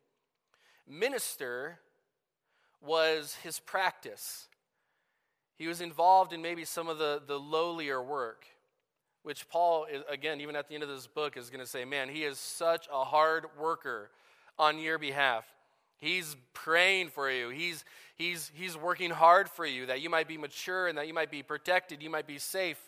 minister 0.86 1.80
was 2.80 3.36
his 3.42 3.58
practice. 3.58 4.46
He 5.56 5.66
was 5.66 5.80
involved 5.80 6.32
in 6.32 6.40
maybe 6.40 6.64
some 6.64 6.88
of 6.88 6.98
the, 6.98 7.20
the 7.26 7.40
lowlier 7.40 8.00
work, 8.00 8.44
which 9.24 9.48
Paul, 9.48 9.86
again, 10.08 10.40
even 10.40 10.54
at 10.54 10.68
the 10.68 10.74
end 10.74 10.84
of 10.84 10.88
this 10.88 11.08
book, 11.08 11.36
is 11.36 11.50
going 11.50 11.64
to 11.64 11.66
say, 11.66 11.84
man, 11.84 12.08
he 12.08 12.22
is 12.22 12.38
such 12.38 12.86
a 12.92 13.04
hard 13.04 13.46
worker 13.58 14.10
on 14.58 14.78
your 14.78 14.98
behalf. 14.98 15.44
He's 15.98 16.36
praying 16.54 17.10
for 17.10 17.30
you. 17.30 17.50
He's, 17.50 17.84
he's, 18.16 18.50
he's 18.54 18.76
working 18.76 19.10
hard 19.10 19.48
for 19.48 19.66
you 19.66 19.86
that 19.86 20.00
you 20.00 20.08
might 20.08 20.28
be 20.28 20.38
mature 20.38 20.86
and 20.86 20.96
that 20.96 21.06
you 21.06 21.14
might 21.14 21.30
be 21.30 21.42
protected, 21.42 22.02
you 22.02 22.10
might 22.10 22.26
be 22.26 22.38
safe, 22.38 22.78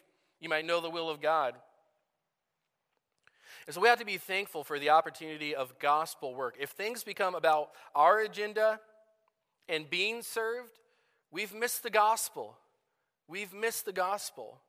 you 0.41 0.49
might 0.49 0.65
know 0.65 0.81
the 0.81 0.91
will 0.91 1.11
of 1.11 1.21
God. 1.21 1.55
And 3.67 3.75
so 3.75 3.81
we 3.81 3.89
have 3.89 3.99
to 3.99 4.05
be 4.05 4.17
thankful 4.17 4.65
for 4.65 4.79
the 4.79 4.91
opportunity 4.91 5.55
of 5.55 5.79
gospel 5.79 6.35
work. 6.35 6.57
If 6.59 6.71
things 6.71 7.05
become 7.05 7.35
about 7.35 7.71
our 7.95 8.21
agenda 8.21 8.81
and 9.69 9.89
being 9.89 10.23
served, 10.23 10.79
we've 11.31 11.55
missed 11.55 11.83
the 11.83 11.91
gospel. 11.91 12.57
We've 13.29 13.53
missed 13.53 13.85
the 13.85 13.93
gospel. 13.93 14.61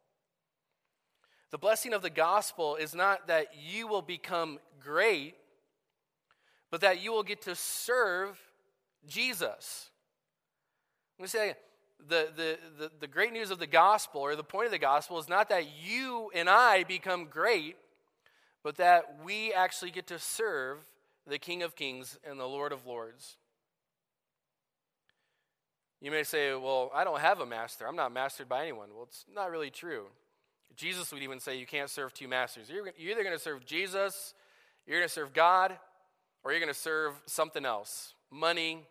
The 1.52 1.58
blessing 1.58 1.94
of 1.94 2.02
the 2.02 2.10
gospel 2.10 2.76
is 2.76 2.94
not 2.94 3.28
that 3.28 3.48
you 3.60 3.88
will 3.88 4.02
become 4.02 4.60
great, 4.80 5.36
but 6.72 6.82
that 6.82 7.04
you 7.04 7.12
will 7.12 7.24
get 7.24 7.42
to 7.44 7.54
serve 7.54 8.40
Jesus. 9.08 9.90
Let 11.20 11.24
me 11.24 11.28
say 11.28 11.56
the, 12.08 12.30
the, 12.36 12.58
the, 12.80 12.92
the 13.02 13.08
great 13.08 13.34
news 13.34 13.52
of 13.52 13.60
the 13.60 13.68
gospel, 13.68 14.22
or 14.22 14.36
the 14.36 14.44
point 14.44 14.66
of 14.66 14.72
the 14.72 14.80
gospel, 14.80 15.20
is 15.20 15.30
not 15.30 15.50
that 15.50 15.66
you 15.84 16.32
and 16.34 16.50
I 16.50 16.84
become 16.84 17.26
great, 17.26 17.76
but 18.64 18.78
that 18.78 19.20
we 19.24 19.54
actually 19.54 19.92
get 19.92 20.08
to 20.08 20.18
serve 20.18 20.80
the 21.28 21.38
King 21.38 21.62
of 21.62 21.76
Kings 21.76 22.18
and 22.28 22.40
the 22.40 22.46
Lord 22.46 22.72
of 22.72 22.88
Lords. 22.88 23.38
You 26.02 26.10
may 26.10 26.24
say, 26.24 26.54
Well, 26.54 26.90
I 26.96 27.04
don't 27.04 27.20
have 27.20 27.42
a 27.42 27.46
master. 27.46 27.88
I'm 27.88 27.96
not 27.96 28.12
mastered 28.12 28.50
by 28.50 28.64
anyone. 28.64 28.90
Well, 28.94 29.04
it's 29.04 29.26
not 29.34 29.52
really 29.52 29.70
true. 29.70 30.06
Jesus 30.76 31.12
would 31.12 31.22
even 31.22 31.40
say 31.40 31.60
you 31.60 31.68
can't 31.68 31.90
serve 31.90 32.14
two 32.14 32.28
masters. 32.28 32.70
You're, 32.70 32.90
you're 32.98 33.12
either 33.12 33.24
going 33.24 33.36
to 33.36 33.44
serve 33.44 33.66
Jesus, 33.66 34.34
you're 34.88 34.98
going 34.98 35.08
to 35.08 35.14
serve 35.14 35.34
God, 35.34 35.78
or 36.44 36.52
you're 36.52 36.60
going 36.60 36.74
to 36.74 36.80
serve 36.80 37.14
something 37.26 37.66
else 37.66 38.14
money, 38.32 38.86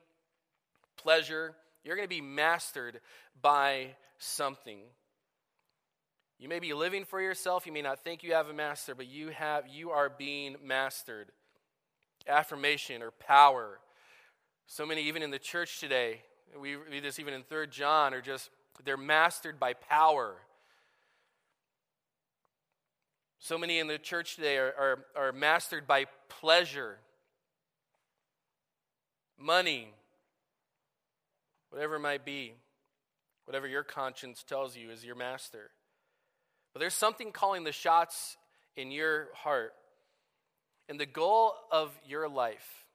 pleasure. 0.97 1.55
You're 1.83 1.97
going 1.97 2.07
to 2.07 2.15
be 2.15 2.21
mastered 2.21 3.01
by 3.41 3.95
something. 4.19 4.81
You 6.39 6.49
may 6.49 6.59
be 6.59 6.73
living 6.73 7.05
for 7.05 7.21
yourself. 7.21 7.67
You 7.67 7.73
may 7.73 7.83
not 7.83 8.05
think 8.05 8.23
you 8.23 8.35
have 8.35 8.49
a 8.49 8.53
master, 8.53 8.95
but 8.95 9.07
you 9.07 9.29
have 9.29 9.65
you 9.69 9.91
are 9.91 10.11
being 10.11 10.57
mastered. 10.63 11.29
Affirmation 12.29 13.03
or 13.03 13.11
power. 13.11 13.79
So 14.67 14.85
many, 14.87 15.03
even 15.03 15.23
in 15.23 15.31
the 15.31 15.39
church 15.39 15.81
today, 15.81 16.21
we 16.59 16.77
read 16.77 17.03
this 17.03 17.19
even 17.19 17.35
in 17.35 17.43
Third 17.43 17.71
John, 17.71 18.15
are 18.15 18.21
just 18.21 18.51
they're 18.85 18.97
mastered 18.97 19.59
by 19.59 19.75
power. 19.75 20.37
So 23.39 23.57
many 23.57 23.79
in 23.79 23.87
the 23.87 23.99
church 23.99 24.37
today 24.37 24.59
are, 24.59 24.75
are, 24.79 25.05
are 25.17 25.33
mastered 25.33 25.87
by 25.87 26.07
pleasure, 26.29 26.99
money, 29.41 29.93
whatever 31.71 31.97
it 31.97 32.01
might 32.01 32.25
be, 32.25 32.55
whatever 33.47 33.67
your 33.67 33.83
conscience 33.83 34.43
tells 34.43 34.77
you 34.77 34.91
is 34.91 35.05
your 35.05 35.17
master. 35.17 35.71
But 36.73 36.81
there's 36.81 36.95
something 36.95 37.33
calling 37.33 37.65
the 37.65 37.73
shots 37.73 38.37
in 38.77 38.91
your 38.91 39.29
heart. 39.35 39.73
And 40.89 40.99
the 40.99 41.07
goal 41.07 41.55
of 41.71 41.97
your 42.07 42.29
life, 42.29 42.87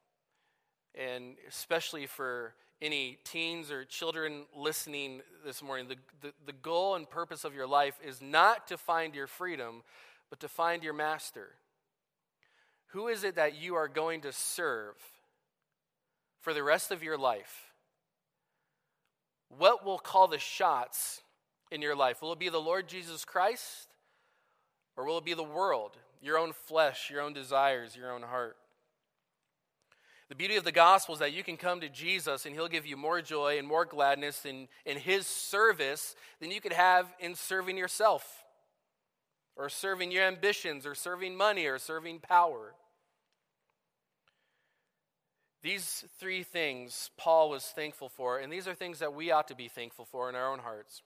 and 0.93 1.35
especially 1.47 2.07
for 2.07 2.53
any 2.81 3.17
teens 3.23 3.71
or 3.71 3.85
children 3.85 4.43
listening 4.55 5.21
this 5.45 5.63
morning, 5.63 5.87
the, 5.87 5.95
the, 6.21 6.33
the 6.45 6.53
goal 6.53 6.95
and 6.95 7.09
purpose 7.09 7.43
of 7.43 7.55
your 7.55 7.67
life 7.67 7.97
is 8.05 8.21
not 8.21 8.67
to 8.67 8.77
find 8.77 9.15
your 9.15 9.27
freedom, 9.27 9.81
but 10.29 10.39
to 10.41 10.47
find 10.47 10.83
your 10.83 10.93
master. 10.93 11.49
Who 12.87 13.07
is 13.07 13.23
it 13.23 13.35
that 13.35 13.55
you 13.55 13.75
are 13.75 13.87
going 13.87 14.21
to 14.21 14.31
serve 14.31 14.95
for 16.45 16.53
the 16.53 16.63
rest 16.63 16.91
of 16.91 17.03
your 17.03 17.17
life? 17.17 17.73
What 19.49 19.83
will 19.83 19.97
call 19.97 20.27
the 20.27 20.39
shots 20.39 21.21
in 21.71 21.81
your 21.81 21.95
life? 21.95 22.21
Will 22.21 22.33
it 22.33 22.39
be 22.39 22.49
the 22.49 22.61
Lord 22.61 22.87
Jesus 22.87 23.25
Christ? 23.25 23.87
Or 24.95 25.05
will 25.05 25.17
it 25.17 25.25
be 25.25 25.33
the 25.33 25.43
world, 25.43 25.97
your 26.21 26.37
own 26.37 26.53
flesh, 26.53 27.09
your 27.09 27.21
own 27.21 27.33
desires, 27.33 27.97
your 27.97 28.11
own 28.11 28.21
heart? 28.21 28.55
The 30.29 30.35
beauty 30.35 30.55
of 30.55 30.63
the 30.63 30.71
gospel 30.71 31.13
is 31.13 31.19
that 31.19 31.33
you 31.33 31.43
can 31.43 31.57
come 31.57 31.81
to 31.81 31.89
Jesus 31.89 32.45
and 32.45 32.55
he'll 32.55 32.67
give 32.67 32.85
you 32.85 32.95
more 32.95 33.21
joy 33.21 33.57
and 33.57 33.67
more 33.67 33.83
gladness 33.83 34.45
in, 34.45 34.67
in 34.85 34.97
his 34.97 35.25
service 35.25 36.15
than 36.39 36.51
you 36.51 36.61
could 36.61 36.73
have 36.73 37.07
in 37.19 37.35
serving 37.35 37.75
yourself 37.75 38.45
or 39.55 39.69
serving 39.69 40.11
your 40.11 40.25
ambitions, 40.25 40.85
or 40.85 40.93
serving 40.93 41.35
money, 41.35 41.65
or 41.65 41.79
serving 41.79 42.19
power. 42.19 42.73
These 45.65 46.05
three 46.19 46.43
things 46.43 47.09
Paul 47.17 47.49
was 47.49 47.65
thankful 47.65 48.07
for, 48.07 48.37
and 48.37 48.53
these 48.53 48.67
are 48.67 48.75
things 48.75 48.99
that 48.99 49.15
we 49.15 49.31
ought 49.31 49.47
to 49.47 49.55
be 49.55 49.67
thankful 49.67 50.05
for 50.05 50.29
in 50.29 50.35
our 50.35 50.53
own 50.53 50.59
hearts. 50.59 51.01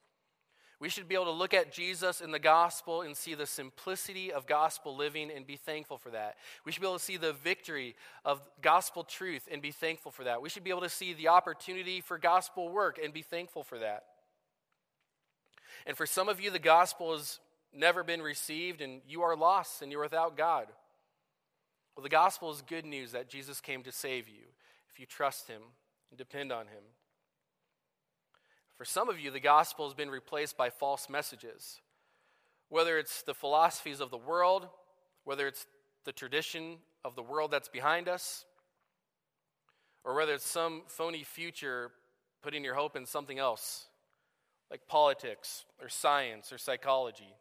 We 0.81 0.89
should 0.89 1.07
be 1.07 1.15
able 1.15 1.25
to 1.25 1.31
look 1.31 1.53
at 1.53 1.71
Jesus 1.71 2.19
in 2.19 2.31
the 2.31 2.39
gospel 2.39 3.01
and 3.01 3.15
see 3.15 3.35
the 3.35 3.45
simplicity 3.45 4.33
of 4.33 4.47
gospel 4.47 4.93
living 4.93 5.31
and 5.33 5.47
be 5.47 5.55
thankful 5.55 5.97
for 5.97 6.09
that. 6.09 6.35
We 6.65 6.73
should 6.73 6.81
be 6.81 6.87
able 6.87 6.97
to 6.97 7.03
see 7.03 7.15
the 7.15 7.31
victory 7.31 7.95
of 8.25 8.41
gospel 8.61 9.05
truth 9.05 9.47
and 9.49 9.61
be 9.61 9.71
thankful 9.71 10.11
for 10.11 10.25
that. 10.25 10.41
We 10.41 10.49
should 10.49 10.65
be 10.65 10.71
able 10.71 10.81
to 10.81 10.89
see 10.89 11.13
the 11.13 11.29
opportunity 11.29 12.01
for 12.01 12.17
gospel 12.17 12.67
work 12.67 12.99
and 13.01 13.13
be 13.13 13.21
thankful 13.21 13.63
for 13.63 13.79
that. 13.79 14.03
And 15.85 15.95
for 15.95 16.05
some 16.05 16.27
of 16.27 16.41
you, 16.41 16.51
the 16.51 16.59
gospel 16.59 17.13
has 17.13 17.39
never 17.73 18.03
been 18.03 18.21
received 18.21 18.81
and 18.81 18.99
you 19.07 19.21
are 19.21 19.37
lost 19.37 19.81
and 19.81 19.89
you're 19.89 20.01
without 20.01 20.35
God. 20.35 20.67
Well, 21.99 22.03
the 22.05 22.09
gospel 22.11 22.49
is 22.49 22.61
good 22.61 22.85
news 22.85 23.11
that 23.11 23.27
Jesus 23.27 23.59
came 23.59 23.83
to 23.83 23.91
save 23.91 24.29
you 24.29 24.45
if 24.89 25.01
you 25.01 25.05
trust 25.05 25.49
him 25.49 25.61
and 26.09 26.17
depend 26.17 26.49
on 26.49 26.67
him. 26.67 26.81
For 28.77 28.85
some 28.85 29.09
of 29.09 29.19
you, 29.19 29.31
the 29.31 29.41
gospel 29.41 29.85
has 29.85 29.93
been 29.93 30.09
replaced 30.09 30.55
by 30.55 30.69
false 30.69 31.09
messages. 31.09 31.81
Whether 32.69 32.97
it's 32.97 33.23
the 33.23 33.33
philosophies 33.33 33.99
of 33.99 34.11
the 34.11 34.17
world, 34.17 34.69
whether 35.25 35.45
it's 35.45 35.65
the 36.05 36.13
tradition 36.13 36.77
of 37.03 37.17
the 37.17 37.21
world 37.21 37.51
that's 37.51 37.67
behind 37.67 38.07
us, 38.07 38.45
or 40.05 40.15
whether 40.15 40.33
it's 40.33 40.47
some 40.47 40.83
phony 40.87 41.25
future 41.25 41.91
putting 42.41 42.63
your 42.63 42.75
hope 42.75 42.95
in 42.95 43.05
something 43.05 43.39
else, 43.39 43.87
like 44.71 44.87
politics 44.87 45.65
or 45.81 45.89
science 45.89 46.53
or 46.53 46.57
psychology. 46.57 47.35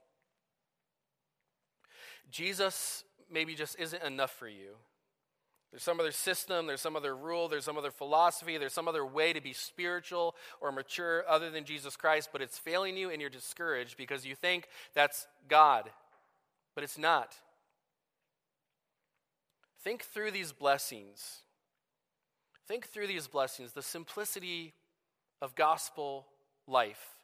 Jesus 2.32 3.04
maybe 3.30 3.54
just 3.54 3.78
isn't 3.78 4.02
enough 4.02 4.32
for 4.32 4.48
you. 4.48 4.76
There's 5.70 5.82
some 5.82 6.00
other 6.00 6.12
system, 6.12 6.66
there's 6.66 6.80
some 6.80 6.96
other 6.96 7.14
rule, 7.14 7.48
there's 7.48 7.66
some 7.66 7.76
other 7.76 7.90
philosophy, 7.90 8.56
there's 8.56 8.72
some 8.72 8.88
other 8.88 9.04
way 9.04 9.34
to 9.34 9.40
be 9.40 9.52
spiritual 9.52 10.34
or 10.62 10.72
mature 10.72 11.24
other 11.28 11.50
than 11.50 11.64
Jesus 11.64 11.94
Christ, 11.94 12.30
but 12.32 12.40
it's 12.40 12.58
failing 12.58 12.96
you 12.96 13.10
and 13.10 13.20
you're 13.20 13.28
discouraged 13.28 13.98
because 13.98 14.24
you 14.24 14.34
think 14.34 14.66
that's 14.94 15.26
God, 15.46 15.90
but 16.74 16.84
it's 16.84 16.96
not. 16.96 17.34
Think 19.82 20.04
through 20.04 20.30
these 20.30 20.52
blessings. 20.52 21.42
Think 22.66 22.86
through 22.86 23.06
these 23.06 23.26
blessings, 23.26 23.72
the 23.72 23.82
simplicity 23.82 24.72
of 25.42 25.54
gospel 25.54 26.26
life 26.66 27.18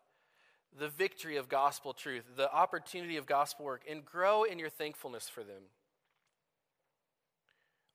the 0.78 0.88
victory 0.88 1.36
of 1.36 1.48
gospel 1.48 1.92
truth, 1.92 2.24
the 2.36 2.52
opportunity 2.52 3.16
of 3.16 3.26
gospel 3.26 3.64
work, 3.64 3.82
and 3.88 4.04
grow 4.04 4.44
in 4.44 4.58
your 4.58 4.70
thankfulness 4.70 5.28
for 5.28 5.44
them. 5.44 5.62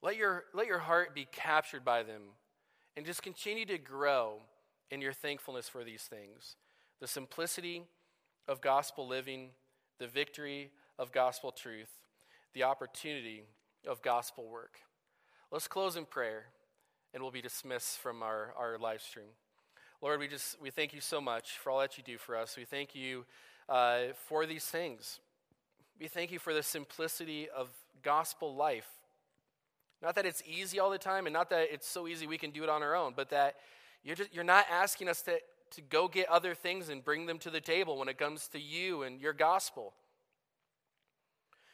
Let 0.02 0.16
your, 0.16 0.46
let 0.54 0.68
your 0.68 0.80
heart 0.80 1.14
be 1.14 1.28
captured 1.32 1.84
by 1.84 2.04
them 2.04 2.22
and 2.96 3.06
just 3.06 3.22
continue 3.22 3.66
to 3.66 3.78
grow 3.78 4.40
in 4.92 5.02
your 5.02 5.14
thankfulness 5.14 5.68
for 5.68 5.84
these 5.84 6.04
things. 6.04 6.56
The 7.00 7.08
simplicity 7.08 7.84
of 8.48 8.62
gospel 8.62 9.08
living, 9.08 9.50
the 10.00 10.08
victory 10.08 10.72
of 10.98 11.12
gospel 11.12 11.52
truth, 11.52 11.90
the 12.54 12.64
opportunity 12.64 13.44
of 13.88 14.02
gospel 14.02 14.50
work. 14.50 14.80
Let's 15.52 15.68
close 15.68 15.96
in 15.96 16.06
prayer 16.06 16.46
and 17.14 17.24
we'll 17.24 17.32
be 17.32 17.42
dismissed 17.42 17.98
from 18.00 18.24
our, 18.24 18.54
our 18.58 18.78
live 18.78 19.02
stream. 19.02 19.30
Lord, 20.02 20.20
we 20.20 20.28
just 20.28 20.62
we 20.62 20.70
thank 20.70 20.94
you 20.94 21.02
so 21.02 21.20
much 21.20 21.58
for 21.58 21.72
all 21.72 21.80
that 21.80 21.98
you 21.98 22.04
do 22.04 22.18
for 22.18 22.38
us. 22.38 22.56
We 22.56 22.66
thank 22.66 22.96
you 22.96 23.26
uh, 23.68 24.14
for 24.28 24.46
these 24.46 24.64
things. 24.64 25.20
We 26.00 26.08
thank 26.08 26.32
you 26.32 26.40
for 26.40 26.54
the 26.54 26.64
simplicity 26.64 27.50
of 27.50 27.70
gospel 28.02 28.56
life. 28.56 28.88
Not 30.02 30.16
that 30.16 30.26
it's 30.26 30.42
easy 30.46 30.80
all 30.80 30.90
the 30.90 30.98
time, 30.98 31.26
and 31.26 31.34
not 31.34 31.50
that 31.50 31.68
it's 31.74 31.88
so 31.88 32.08
easy 32.08 32.26
we 32.26 32.38
can 32.38 32.52
do 32.52 32.64
it 32.64 32.70
on 32.70 32.82
our 32.82 32.96
own, 32.96 33.14
but 33.16 33.30
that 33.30 33.56
you're 34.04 34.16
just 34.16 34.34
you're 34.34 34.44
not 34.44 34.66
asking 34.72 35.10
us 35.10 35.22
to 35.24 35.40
to 35.72 35.82
go 35.82 36.08
get 36.08 36.28
other 36.30 36.56
things 36.56 36.90
and 36.90 37.04
bring 37.04 37.26
them 37.26 37.38
to 37.40 37.50
the 37.50 37.62
table 37.62 37.98
when 37.98 38.08
it 38.08 38.18
comes 38.18 38.48
to 38.48 38.60
you 38.60 39.04
and 39.04 39.20
your 39.22 39.34
gospel. 39.34 39.94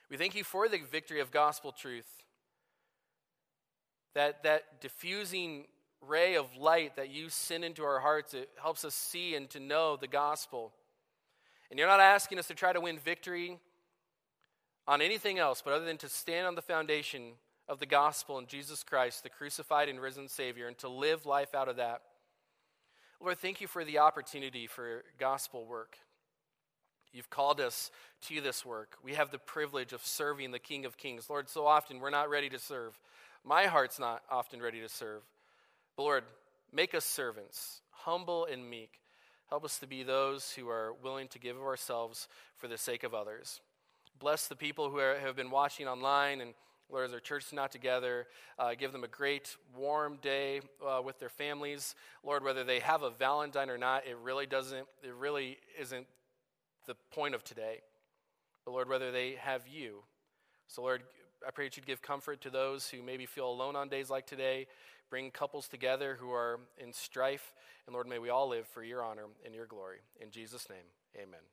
We 0.10 0.18
thank 0.18 0.36
you 0.36 0.44
for 0.44 0.68
the 0.68 0.80
victory 0.80 1.22
of 1.22 1.32
gospel 1.32 1.72
truth. 1.72 2.24
That 4.16 4.44
that 4.44 4.82
diffusing 4.82 5.66
ray 6.02 6.36
of 6.36 6.56
light 6.58 6.96
that 6.96 7.10
you 7.10 7.30
send 7.30 7.64
into 7.64 7.84
our 7.84 8.00
hearts. 8.00 8.34
It 8.34 8.50
helps 8.62 8.86
us 8.86 8.96
see 8.96 9.36
and 9.36 9.50
to 9.52 9.60
know 9.60 9.98
the 9.98 10.08
gospel. 10.08 10.74
And 11.70 11.80
you're 11.80 11.88
not 11.88 12.00
asking 12.00 12.40
us 12.40 12.48
to 12.48 12.54
try 12.54 12.74
to 12.74 12.82
win 12.82 13.00
victory 13.00 13.60
on 14.88 15.02
anything 15.02 15.40
else, 15.40 15.62
but 15.64 15.74
other 15.74 15.86
than 15.86 15.98
to 15.98 16.10
stand 16.10 16.46
on 16.46 16.56
the 16.56 16.62
foundation 16.62 17.34
of 17.68 17.80
the 17.80 17.86
gospel 17.86 18.38
in 18.38 18.48
Jesus 18.48 18.84
Christ, 18.84 19.24
the 19.24 19.30
crucified 19.30 19.90
and 19.90 20.00
risen 20.00 20.28
Savior, 20.28 20.68
and 20.68 20.78
to 20.80 20.90
live 20.90 21.26
life 21.26 21.56
out 21.56 21.68
of 21.68 21.78
that. 21.78 22.02
Lord, 23.20 23.40
thank 23.40 23.62
you 23.62 23.68
for 23.68 23.84
the 23.84 24.00
opportunity 24.00 24.68
for 24.68 25.04
gospel 25.20 25.66
work. 25.66 25.98
You've 27.12 27.30
called 27.30 27.62
us 27.62 27.92
to 28.28 28.42
this 28.42 28.66
work. 28.66 28.98
We 29.02 29.14
have 29.14 29.32
the 29.32 29.40
privilege 29.40 29.94
of 29.94 30.06
serving 30.06 30.52
the 30.52 30.60
King 30.60 30.86
of 30.86 30.98
Kings. 30.98 31.30
Lord, 31.30 31.50
so 31.50 31.66
often 31.66 32.00
we're 32.00 32.10
not 32.10 32.30
ready 32.30 32.50
to 32.50 32.60
serve. 32.60 33.00
My 33.44 33.68
heart's 33.68 34.00
not 34.00 34.22
often 34.30 34.62
ready 34.62 34.82
to 34.82 34.90
serve. 34.90 35.22
But 35.96 36.04
Lord, 36.04 36.24
make 36.74 36.94
us 36.94 37.06
servants, 37.06 37.82
humble 37.92 38.46
and 38.46 38.70
meek. 38.70 39.00
Help 39.50 39.64
us 39.64 39.80
to 39.80 39.88
be 39.88 40.04
those 40.04 40.52
who 40.52 40.68
are 40.68 40.94
willing 41.02 41.30
to 41.30 41.40
give 41.40 41.56
of 41.56 41.64
ourselves 41.64 42.28
for 42.58 42.68
the 42.68 42.78
sake 42.78 43.04
of 43.04 43.14
others. 43.14 43.62
Bless 44.20 44.48
the 44.48 44.56
people 44.56 44.90
who 44.90 44.98
are, 44.98 45.18
have 45.20 45.36
been 45.36 45.52
watching 45.52 45.88
online 45.88 46.42
and 46.42 46.54
Lord, 46.90 47.06
as 47.06 47.14
our 47.14 47.20
church 47.20 47.48
is 47.48 47.54
not 47.54 47.72
together, 47.72 48.28
uh, 48.60 48.76
give 48.76 48.92
them 48.92 49.04
a 49.04 49.08
great 49.08 49.56
warm 49.76 50.18
day 50.22 50.62
uh, 50.86 51.02
with 51.02 51.20
their 51.20 51.30
families. 51.30 51.96
Lord, 52.24 52.44
whether 52.44 52.64
they 52.64 52.80
have 52.80 53.02
a 53.02 53.10
Valentine 53.10 53.70
or 53.70 53.78
not, 53.78 54.06
it 54.06 54.18
really 54.22 54.46
doesn't, 54.46 54.88
it 55.04 55.14
really 55.18 55.58
isn't 55.80 56.06
the 56.86 56.96
point 57.12 57.34
of 57.34 57.44
today. 57.44 57.82
But 58.64 58.72
Lord, 58.72 58.90
whether 58.90 59.12
they 59.12 59.36
have 59.40 59.68
you. 59.68 60.04
So, 60.68 60.82
Lord, 60.82 61.04
I 61.46 61.52
pray 61.52 61.68
that 61.68 61.78
you'd 61.78 61.86
give 61.86 62.02
comfort 62.02 62.42
to 62.42 62.50
those 62.50 62.88
who 62.88 63.02
maybe 63.02 63.26
feel 63.26 63.50
alone 63.50 63.76
on 63.76 63.90
days 63.90 64.10
like 64.10 64.26
today. 64.26 64.68
Bring 65.10 65.32
couples 65.32 65.68
together 65.68 66.18
who 66.20 66.32
are 66.32 66.60
in 66.78 66.94
strife. 66.94 67.54
And 67.86 67.94
Lord, 67.94 68.08
may 68.08 68.20
we 68.20 68.30
all 68.30 68.48
live 68.50 68.68
for 68.68 68.84
your 68.84 69.04
honor 69.04 69.26
and 69.46 69.54
your 69.54 69.68
glory. 69.68 70.00
In 70.20 70.32
Jesus' 70.32 70.68
name, 70.70 70.86
amen. 71.16 71.42